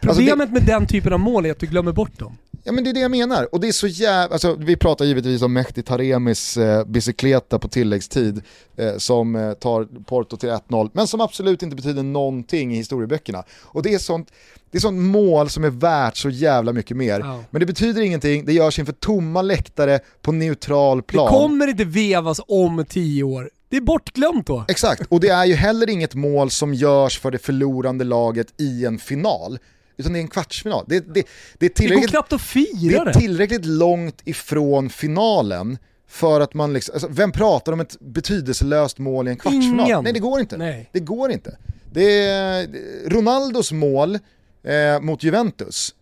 [0.00, 2.36] Problemet med den typen av mål är att du glömmer bort dem.
[2.64, 5.04] Ja men det är det jag menar, och det är så jävla, alltså, vi pratar
[5.04, 8.42] givetvis om Mehdi Taremis eh, bicykleta på tilläggstid
[8.76, 13.44] eh, som eh, tar Porto till 1-0, men som absolut inte betyder någonting i historieböckerna.
[13.62, 14.32] Och det är sånt,
[14.70, 17.20] det är sånt mål som är värt så jävla mycket mer.
[17.20, 17.44] Ja.
[17.50, 21.28] Men det betyder ingenting, det görs inför tomma läktare på neutral Det plan.
[21.28, 23.50] kommer inte vevas om tio år.
[23.68, 24.64] Det är bortglömt då.
[24.68, 28.84] Exakt, och det är ju heller inget mål som görs för det förlorande laget i
[28.84, 29.58] en final.
[29.96, 30.84] Utan det är en kvartsfinal.
[30.88, 31.24] Det, det, det är
[31.58, 33.12] Det går tillräckligt knappt att det fira är det.
[33.14, 35.78] tillräckligt långt ifrån finalen
[36.08, 39.86] för att man liksom, alltså, vem pratar om ett betydelselöst mål i en kvartsfinal?
[39.86, 40.04] Ingen.
[40.04, 40.56] Nej det går inte.
[40.56, 40.88] Nej.
[40.92, 41.56] Det går inte.
[41.92, 42.68] Det är
[43.06, 44.18] Ronaldos mål
[44.62, 45.94] eh, mot Juventus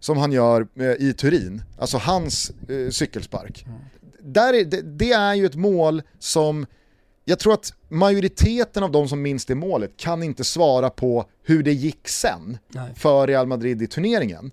[0.00, 3.64] som han gör eh, i Turin, alltså hans eh, cykelspark.
[4.20, 6.66] Där är, det, det är ju ett mål som
[7.24, 11.62] jag tror att majoriteten av de som minns det målet kan inte svara på hur
[11.62, 12.94] det gick sen Nej.
[12.94, 14.50] för Real Madrid i turneringen.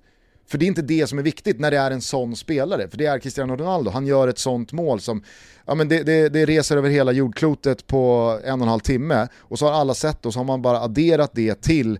[0.47, 2.97] För det är inte det som är viktigt när det är en sån spelare, för
[2.97, 3.91] det är Cristiano Ronaldo.
[3.91, 5.23] Han gör ett sånt mål som,
[5.65, 9.27] ja men det, det, det reser över hela jordklotet på en och en halv timme
[9.37, 11.99] och så har alla sett det och så har man bara adderat det till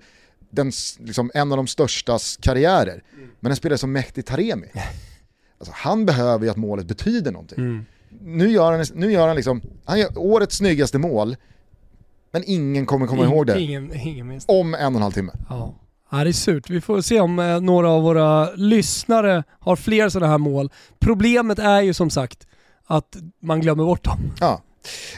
[0.49, 3.03] den, liksom, en av de störstas karriärer.
[3.39, 4.67] Men en spelare som Mehdi Taremi,
[5.57, 7.59] alltså, han behöver ju att målet betyder någonting.
[7.59, 7.85] Mm.
[8.21, 11.35] Nu gör han, nu gör han liksom, han gör årets snyggaste mål,
[12.31, 14.53] men ingen kommer komma ihåg det Ingen, ingen minns det.
[14.53, 15.31] om en och en halv timme.
[15.49, 15.75] Ja.
[16.11, 16.69] Ja, det är surt.
[16.69, 20.69] Vi får se om eh, några av våra lyssnare har fler sådana här mål.
[20.99, 22.47] Problemet är ju som sagt
[22.85, 24.19] att man glömmer bort dem.
[24.39, 24.61] Ja.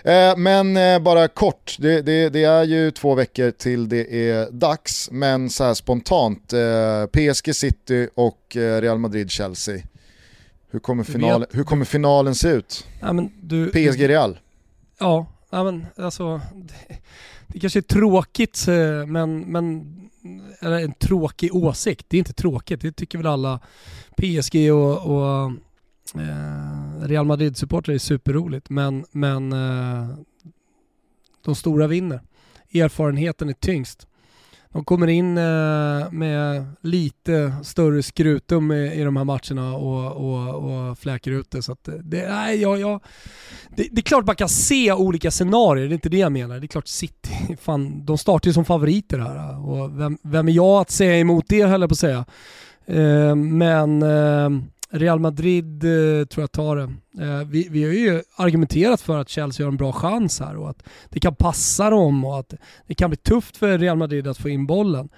[0.04, 4.52] Eh, men eh, bara kort, det, det, det är ju två veckor till det är
[4.52, 9.82] dags, men så här spontant, eh, PSG City och eh, Real Madrid-Chelsea.
[10.72, 12.88] Hur kommer, final, hur kommer finalen se ut?
[13.00, 14.40] Ja, du, PSG-Real?
[15.00, 16.98] Ja, ja men alltså det,
[17.48, 19.96] det kanske är tråkigt eh, men, men
[20.60, 22.06] eller en tråkig åsikt.
[22.10, 23.60] Det är inte tråkigt, det tycker väl alla
[24.18, 25.52] PSG och, och
[26.22, 30.10] eh, Real Madrid-supportrar är superroligt men, men eh,
[31.46, 32.22] de stora vinner.
[32.74, 34.08] Erfarenheten är tyngst.
[34.74, 41.00] De kommer in eh, med lite större skrutum i, de här matcherna och, och, och
[41.00, 41.62] fläker ut det.
[41.62, 43.04] Så att eh, det, nej, jag, jag,
[43.76, 46.60] det, det är klart man kan se olika scenarier, det är inte det jag menar.
[46.60, 49.70] Det är klart City, fan, de startar ju som favoriter här.
[49.70, 52.26] Och vem, vem är jag att säga emot det höll jag på att säga.
[52.86, 54.04] Eh, men
[54.92, 56.94] Real Madrid eh, tror jag tar det.
[57.26, 60.70] Eh, vi, vi har ju argumenterat för att Chelsea har en bra chans här och
[60.70, 62.54] att det kan passa dem och att
[62.88, 65.10] det kan bli tufft för Real Madrid att få in bollen.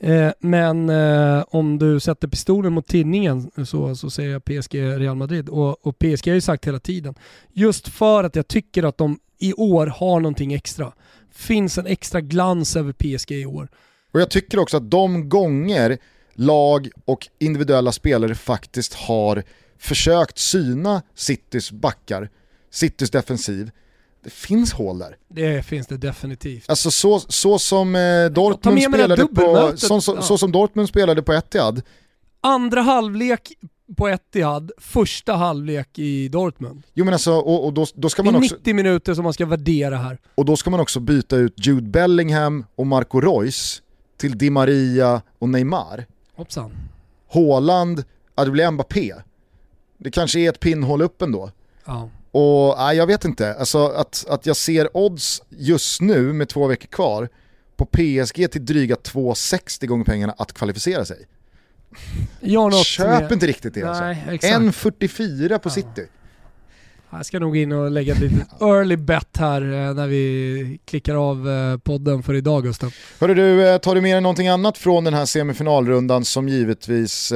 [0.00, 5.16] Eh, men eh, om du sätter pistolen mot tinningen så, så säger jag PSG Real
[5.16, 5.48] Madrid.
[5.48, 7.14] Och, och PSG har ju sagt hela tiden,
[7.52, 10.92] just för att jag tycker att de i år har någonting extra.
[11.32, 13.68] Finns en extra glans över PSG i år.
[14.12, 15.98] Och jag tycker också att de gånger
[16.34, 19.42] lag och individuella spelare faktiskt har
[19.78, 22.28] försökt syna Citys backar,
[22.70, 23.70] Citys defensiv,
[24.24, 25.16] det finns hål där.
[25.28, 26.64] Det finns det definitivt.
[26.70, 30.22] Alltså så, så som eh, Dortmund det spelade på, så, så, Ja.
[30.22, 31.82] så som Dortmund spelade på Etihad,
[32.40, 33.52] Andra halvlek
[33.96, 36.82] på Etihad, första halvlek i Dortmund.
[36.94, 39.24] jo men alltså, och, och då, då, ska Det är man också, 90 minuter som
[39.24, 40.18] man ska värdera här.
[40.34, 43.82] och då ska man också byta ut Jude Bellingham och Marco Reus
[44.16, 46.06] till Di Maria och Neymar.
[46.40, 46.72] Hoppsan.
[47.32, 48.04] Haaland,
[48.36, 49.14] ja det blir Mbappé.
[49.98, 51.50] Det kanske är ett pinnhål upp ändå.
[51.84, 52.10] Ja.
[52.30, 56.66] Och nej, jag vet inte, alltså att, att jag ser odds just nu med två
[56.66, 57.28] veckor kvar
[57.76, 61.26] på PSG till dryga 2,60 gånger pengarna att kvalificera sig.
[62.84, 63.32] Köp med...
[63.32, 64.04] inte riktigt det alltså.
[64.04, 66.06] 1,44 på City.
[67.10, 71.14] Jag ska nog in och lägga ett litet early bet här eh, när vi klickar
[71.14, 72.94] av eh, podden för idag Gustav.
[73.20, 77.32] Hörru du, eh, tar du med dig någonting annat från den här semifinalrundan som givetvis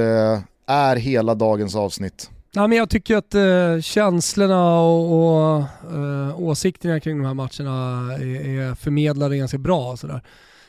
[0.67, 2.31] är hela dagens avsnitt?
[2.57, 5.63] Nej, men jag tycker att eh, känslorna och, och
[5.95, 9.97] eh, åsikterna kring de här matcherna är, är förmedlade ganska bra.
[9.97, 10.21] Sådär.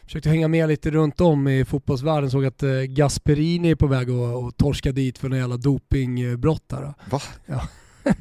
[0.04, 4.10] Försökte hänga med lite runt om i fotbollsvärlden, såg att eh, Gasperini är på väg
[4.10, 6.94] att, torska dit för några jävla dopingbrott där.
[7.10, 7.22] Va?
[7.46, 7.62] Ja.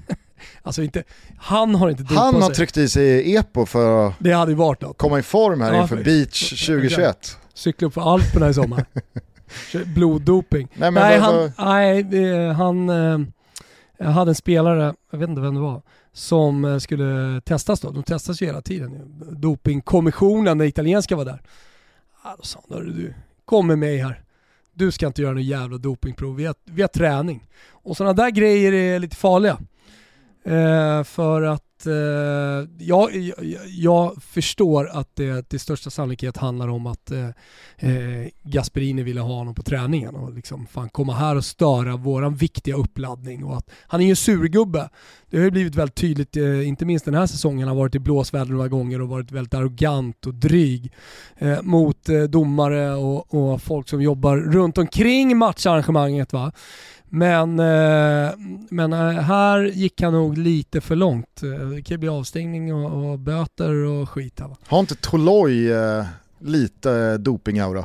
[0.62, 1.04] alltså inte,
[1.38, 2.54] han har inte dopat Han har sig.
[2.54, 4.98] tryckt i sig EPO för att det hade varit något.
[4.98, 7.38] komma i form här ja, inför Beach 2021.
[7.54, 8.84] Cykla upp för Alperna i sommar.
[9.94, 10.68] Bloddoping.
[10.74, 12.88] Nej, nej, han, nej, han,
[13.98, 15.82] jag hade en spelare, jag vet inte vem det var,
[16.12, 17.90] som eh, skulle testas då.
[17.90, 19.22] De testas ju hela tiden.
[19.30, 21.42] Dopingkommissionen, den italienska var där.
[22.36, 23.14] då sa han, du,
[23.44, 24.20] kom med mig här.
[24.72, 27.46] Du ska inte göra något jävla dopingprov, vi har, vi har träning.
[27.70, 29.58] Och sådana där grejer är lite farliga.
[30.44, 33.36] Eh, för att eh, jag, jag,
[33.66, 37.28] jag, förstår att det till största sannolikhet handlar om att eh,
[37.76, 42.34] eh, Gasperini ville ha honom på träningen och liksom fan komma här och störa våran
[42.34, 44.88] viktiga uppladdning och att han är ju en surgubbe.
[45.30, 47.94] Det har ju blivit väldigt tydligt, eh, inte minst den här säsongen, han har varit
[47.94, 50.92] i blåsväder några gånger och varit väldigt arrogant och dryg
[51.36, 56.32] eh, mot eh, domare och, och, folk som jobbar runt omkring matcharrangemanget.
[56.32, 56.52] Va?
[57.14, 58.32] Men, eh,
[58.70, 61.42] men eh, här gick han nog lite för långt.
[61.42, 64.56] Eh, det kan bli avstängning och, och böter och skit här va.
[64.66, 65.72] Har inte Toloi
[66.38, 67.84] lite dopingaura?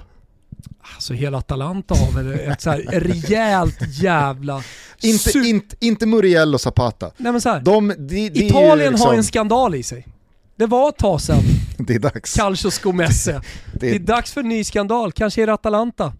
[0.95, 4.63] Alltså hela Atalanta har väl ett så här rejält jävla...
[5.01, 7.11] inte, inte, inte Muriel och Zapata.
[7.17, 9.07] Nej men så här, de, de, de Italien liksom...
[9.09, 10.07] har en skandal i sig.
[10.55, 11.43] Det var ett tag sedan.
[11.77, 12.35] det är dags.
[12.35, 13.41] Calcio Scomesse.
[13.73, 13.91] det, är...
[13.91, 16.13] det är dags för en ny skandal, kanske är det Atalanta.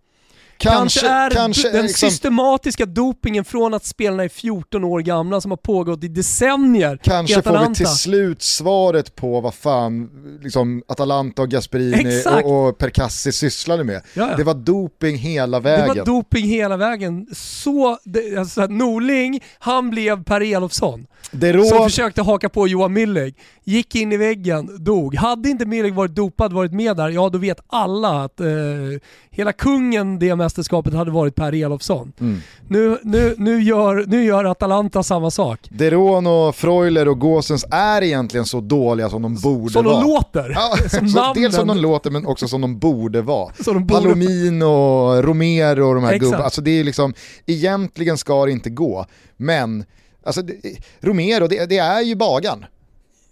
[0.60, 5.42] Kanske, kanske är kanske, den liksom, systematiska dopingen från att spelarna är 14 år gamla
[5.42, 10.10] som har pågått i decennier Kanske får vi till slut svaret på vad fan
[10.44, 14.02] liksom, Atalanta och Gasperini och, och Percassi sysslade med.
[14.14, 14.38] Jaja.
[14.38, 15.88] Det var doping hela vägen.
[15.88, 17.28] Det var doping hela vägen.
[17.34, 21.08] Så, det, alltså, Norling, han blev Per Elofsson.
[21.32, 21.64] Rå...
[21.64, 25.16] Som försökte haka på Johan Milleg, gick in i väggen, dog.
[25.16, 28.48] Hade inte Milleg varit dopad, varit med där, ja då vet alla att eh,
[29.30, 32.14] hela kungen det mästerskapet hade varit Per Elofsson.
[32.20, 32.42] Mm.
[32.68, 35.60] Nu, nu, nu, gör, nu gör Atalanta samma sak.
[35.70, 39.96] Deron och Freuler och Gåsens är egentligen så dåliga som de borde som vara.
[39.96, 40.50] Som de låter.
[40.50, 43.52] Ja, som dels som de låter men också som de borde vara.
[43.66, 44.02] De borde...
[44.02, 46.44] Palomin och Romero och de här gubbarna.
[46.44, 47.14] Alltså det är liksom,
[47.46, 49.06] egentligen ska det inte gå.
[49.38, 49.86] Men
[50.24, 50.56] Alltså, det,
[51.00, 52.66] Romero, det, det, är ju bagan.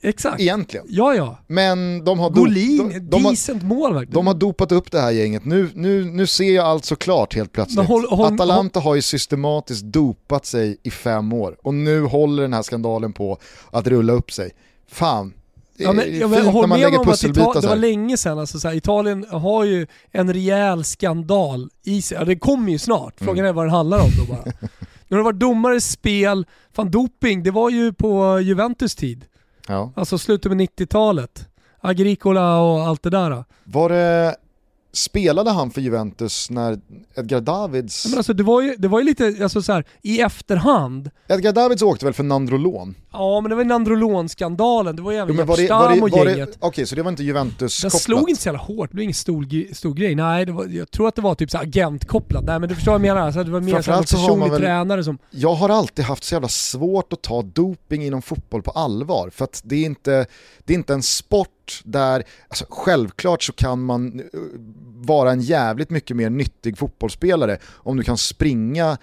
[0.01, 0.41] Exakt.
[0.41, 0.85] Egentligen.
[0.89, 1.37] Ja, ja.
[1.47, 4.13] Men de har, Golin, de, de, decent har, mål verkligen.
[4.13, 5.45] De har dopat upp det här gänget.
[5.45, 7.87] Nu, nu, nu ser jag allt så klart helt plötsligt.
[7.87, 12.53] Håll, håll, Atalanta har ju systematiskt dopat sig i fem år och nu håller den
[12.53, 13.37] här skandalen på
[13.71, 14.51] att rulla upp sig.
[14.91, 15.33] Fan,
[15.79, 18.75] Ja, men, jag fint när man lägger pusselbitar Det var länge sedan, alltså, så här,
[18.75, 22.17] Italien har ju en rejäl skandal i sig.
[22.17, 23.49] Ja, det kommer ju snart, frågan mm.
[23.49, 24.43] är vad den handlar om då bara.
[25.09, 29.25] Nu har det varit domare, spel, fan doping, det var ju på Juventus tid.
[29.67, 29.91] Ja.
[29.95, 31.47] Alltså slutet med 90-talet.
[31.79, 33.43] Agricola och allt det där.
[33.63, 34.35] Var det
[34.91, 36.79] Spelade han för Juventus när
[37.15, 38.05] Edgar Davids...
[38.05, 41.11] Men alltså, det, var ju, det var ju lite alltså, så här, i efterhand.
[41.27, 42.95] Edgar Davids åkte väl för Nandrolon?
[43.11, 46.49] Ja men det var ju Nandrolon-skandalen, det var ju även det, det, och gänget.
[46.49, 49.03] Okej, okay, så det var inte Juventus Den slog inte så jävla hårt, det blev
[49.03, 50.15] ingen stor, stor grej.
[50.15, 52.43] Nej, det var, jag tror att det var typ så agentkopplat.
[52.43, 55.03] Nej men du förstår vad jag menar, alltså, det var mer en personlig väl, tränare
[55.03, 55.17] som...
[55.31, 59.43] Jag har alltid haft så jävla svårt att ta doping inom fotboll på allvar, för
[59.43, 60.25] att det är inte,
[60.65, 61.49] det är inte en sport
[61.85, 64.25] där, alltså, självklart så kan man eh,
[64.95, 68.97] vara en jävligt mycket mer nyttig fotbollsspelare om du kan springa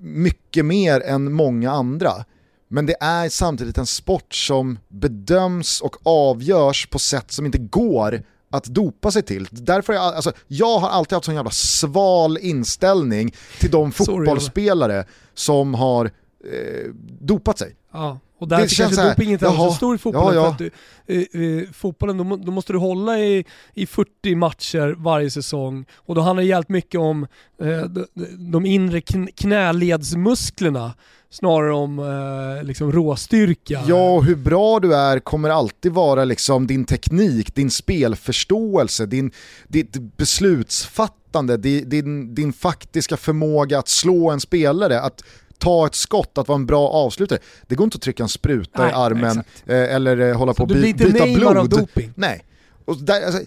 [0.00, 2.24] mycket mer än många andra.
[2.68, 8.22] Men det är samtidigt en sport som bedöms och avgörs på sätt som inte går
[8.50, 9.48] att dopa sig till.
[9.50, 15.74] Därför jag, alltså, jag har alltid haft sån jävla sval inställning till de fotbollsspelare som
[15.74, 16.90] har eh,
[17.20, 17.76] dopat sig.
[17.92, 18.18] Ja.
[18.42, 20.34] Och det kanske doping inte är så stor i fotbollen.
[20.34, 20.56] Ja, ja.
[20.58, 20.72] För att
[21.06, 26.14] du, eh, fotbollen, då, då, måste du hålla i, i 40 matcher varje säsong och
[26.14, 27.26] då handlar det jävligt mycket om
[27.62, 28.06] eh, de,
[28.52, 29.00] de inre
[29.36, 30.92] knäledsmusklerna
[31.30, 33.84] snarare om eh, liksom råstyrka.
[33.86, 39.32] Ja, hur bra du är kommer alltid vara liksom din teknik, din spelförståelse, din,
[39.68, 45.22] ditt beslutsfattande, din, din, din faktiska förmåga att slå en spelare, att
[45.62, 47.38] ta ett skott, att vara en bra avslutare.
[47.66, 50.62] Det går inte att trycka en spruta Nej, i armen eh, eller eh, hålla på
[50.62, 51.56] och by byta blod.
[51.56, 52.12] Av doping.
[52.14, 52.44] Nej.
[52.84, 53.40] Och där, alltså,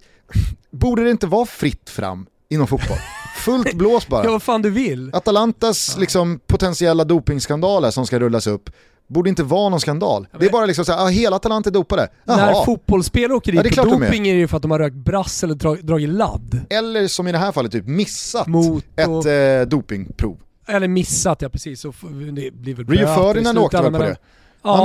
[0.71, 2.97] borde det inte vara fritt fram inom fotboll?
[3.37, 4.23] Fullt blås bara.
[4.25, 5.09] Ja, vad fan du vill.
[5.13, 8.69] Atalantas liksom, potentiella dopingskandaler som ska rullas upp
[9.07, 10.27] borde inte vara någon skandal.
[10.39, 12.07] Det är bara liksom såhär, ah, hela Atalanta är dopade.
[12.25, 12.37] Jaha.
[12.51, 14.05] När fotbollsspelare åker dit Ja, på de är.
[14.05, 16.59] doping är det ju för att de har rökt brass eller dra- dragit ladd.
[16.69, 20.37] Eller som i det här fallet, typ missat Mot ett och- eh, dopingprov.
[20.67, 21.81] Eller missat, ja precis.
[21.81, 21.93] Så
[22.31, 24.05] det blir väl Rio Ferdinand åkte väl på det?
[24.05, 24.17] Han,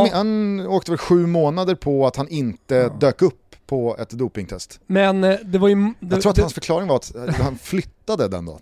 [0.06, 4.80] Ja, han åkte väl sju månader på att han inte dök upp på ett dopingtest.
[4.86, 5.74] men eh, det var ju...
[5.74, 8.60] Det, Jag tror att det, hans förklaring var att eh, han flyttade den dagen.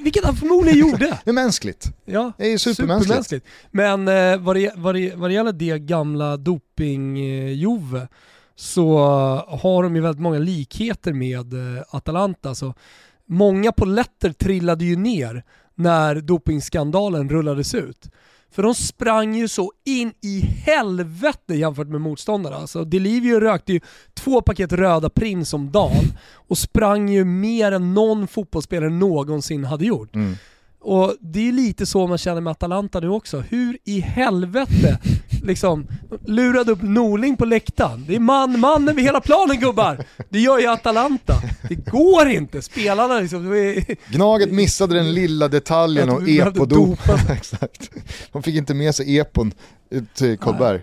[0.00, 1.18] Vilket han förmodligen gjorde.
[1.24, 1.86] Det är mänskligt.
[2.04, 3.46] Ja, Det är ju supermänskligt.
[3.70, 8.08] Men eh, vad, det, vad, det, vad det gäller det gamla doping-Jove
[8.56, 8.98] så
[9.48, 12.54] har de ju väldigt många likheter med eh, Atalanta.
[12.54, 12.74] Så
[13.26, 15.44] många poletter trillade ju ner
[15.76, 18.10] när dopingskandalen rullades ut.
[18.50, 22.56] För de sprang ju så in i helvete jämfört med motståndarna.
[22.56, 23.80] Alltså Delivio rökte ju
[24.14, 26.04] två paket röda Prins om dagen
[26.48, 30.14] och sprang ju mer än någon fotbollsspelare någonsin hade gjort.
[30.14, 30.34] Mm.
[30.86, 33.40] Och det är lite så man känner med Atalanta nu också.
[33.40, 34.98] Hur i helvete
[35.42, 35.86] liksom
[36.26, 38.04] lurade upp Norling på läktaren.
[38.08, 40.04] Det är man, man över hela planen gubbar!
[40.28, 41.34] Det gör ju Atalanta.
[41.68, 42.62] Det går inte.
[42.62, 46.98] Spelarna liksom, är, Gnaget missade den lilla detaljen och epodop.
[47.30, 47.90] Exakt.
[48.32, 49.52] De fick inte med sig epon
[49.90, 50.80] ut till Karlberg.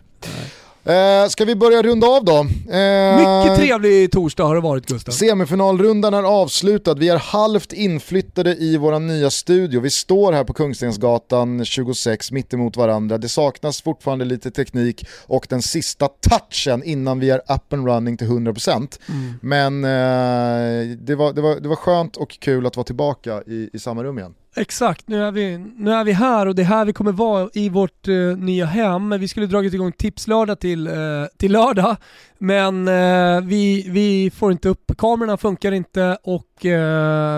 [0.86, 2.38] Eh, ska vi börja runda av då?
[2.38, 5.12] Eh, mycket trevlig torsdag har det varit Gustav.
[5.12, 9.80] Semifinalrundan är avslutad, vi är halvt inflyttade i vår nya studio.
[9.80, 13.18] Vi står här på Kungstensgatan 26 mitt emot varandra.
[13.18, 18.18] Det saknas fortfarande lite teknik och den sista touchen innan vi är up and running
[18.18, 19.00] till 100%.
[19.10, 19.34] Mm.
[19.42, 23.70] Men eh, det, var, det, var, det var skönt och kul att vara tillbaka i,
[23.74, 24.34] i samma rum igen.
[24.56, 27.50] Exakt, nu är, vi, nu är vi här och det är här vi kommer vara
[27.54, 29.10] i vårt uh, nya hem.
[29.20, 31.96] Vi skulle dragit igång tipslördag till, uh, till lördag,
[32.38, 36.48] men uh, vi, vi får inte upp, kamerorna funkar inte och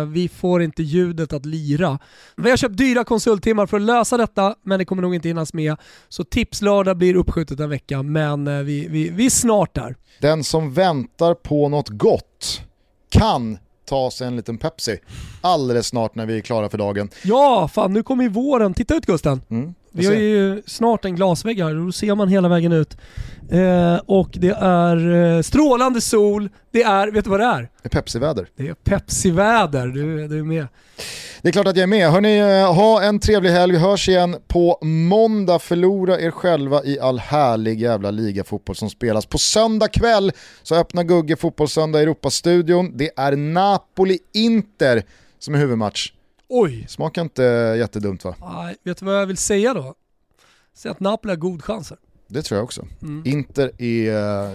[0.07, 1.99] vi får inte ljudet att lira.
[2.37, 5.53] Vi har köpt dyra konsulttimmar för att lösa detta, men det kommer nog inte hinnas
[5.53, 5.75] med.
[6.09, 9.95] Så tipslördag blir uppskjutet en vecka, men vi, vi, vi är snart där.
[10.21, 12.61] Den som väntar på något gott
[13.09, 14.97] kan ta sig en liten Pepsi
[15.41, 17.09] alldeles snart när vi är klara för dagen.
[17.23, 18.73] Ja, fan nu kommer ju våren.
[18.73, 19.41] Titta ut Gusten!
[19.49, 22.97] Mm, Vi har ju snart en glasvägg här och då ser man hela vägen ut.
[23.51, 27.61] Eh, och det är eh, strålande sol, det är, vet du vad det är?
[27.61, 28.47] Det är Pepsi-väder.
[28.55, 30.67] Det är Pepsi-väder, du, du är med.
[31.41, 32.11] Det är klart att jag är med.
[32.11, 33.73] Hörni, eh, ha en trevlig helg.
[33.73, 35.59] Vi hörs igen på måndag.
[35.59, 39.25] Förlora er själva i all härlig jävla ligafotboll som spelas.
[39.25, 40.31] På söndag kväll
[40.63, 42.97] så öppnar Gugge Fotbollssöndag i Europastudion.
[42.97, 45.03] Det är Napoli-Inter
[45.39, 46.11] som är huvudmatch.
[46.49, 46.85] Oj!
[46.89, 47.43] Smakar inte
[47.79, 48.35] jättedumt va?
[48.39, 49.93] Nej, vet du vad jag vill säga då?
[50.75, 51.97] Säg att Napoli har god chanser.
[52.27, 52.87] Det tror jag också.
[53.01, 53.23] Mm.
[53.25, 54.51] Inter är...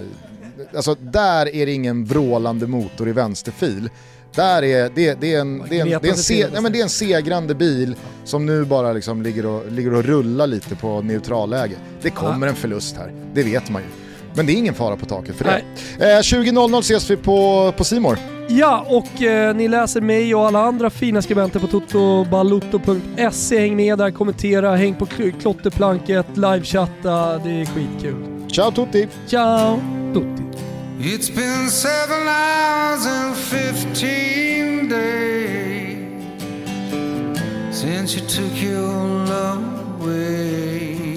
[0.75, 3.91] Alltså där är det ingen vrålande motor i vänsterfil.
[4.35, 6.73] Där är det, det är en, det är en, det är en, se, nej, men
[6.73, 10.77] det är en segrande bil som nu bara liksom ligger, och, ligger och rullar lite
[10.77, 11.75] på neutralläge.
[12.03, 13.89] Det kommer en förlust här, det vet man ju.
[14.35, 15.63] Men det är ingen fara på taket för det.
[16.05, 18.19] Eh, 20.00 ses vi på, på Simor.
[18.49, 23.59] Ja, och eh, ni läser mig och alla andra fina skribenter på totobalutto.se.
[23.59, 27.39] Häng med där, kommentera, häng på kl- klotterplanket, livechatta.
[27.39, 28.15] Det är skitkul.
[28.49, 29.09] Ciao tutti!
[29.27, 29.81] Ciao
[30.15, 30.50] tutti!
[31.03, 35.97] It's been seven hours and fifteen days
[37.75, 38.83] since you took your
[39.25, 41.15] love away.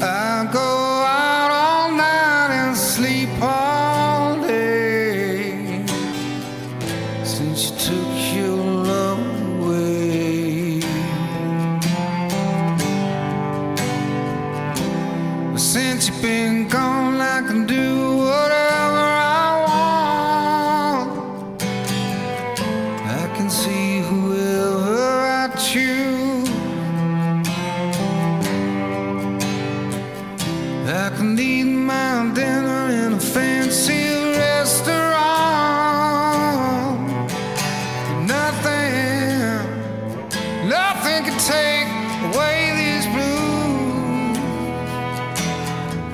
[0.00, 1.31] I go out
[16.74, 17.91] All like I'm doing.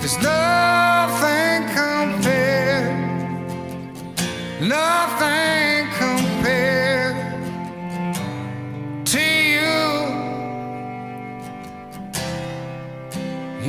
[0.08, 2.96] There's nothing compared,
[4.62, 7.16] nothing compared
[9.04, 9.76] to you.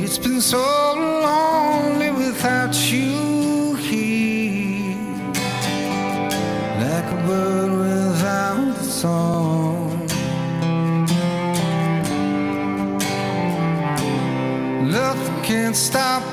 [0.02, 0.64] It's been so
[0.96, 4.96] lonely without you here,
[6.80, 10.06] like a bird without a song.
[14.90, 16.29] Nothing can stop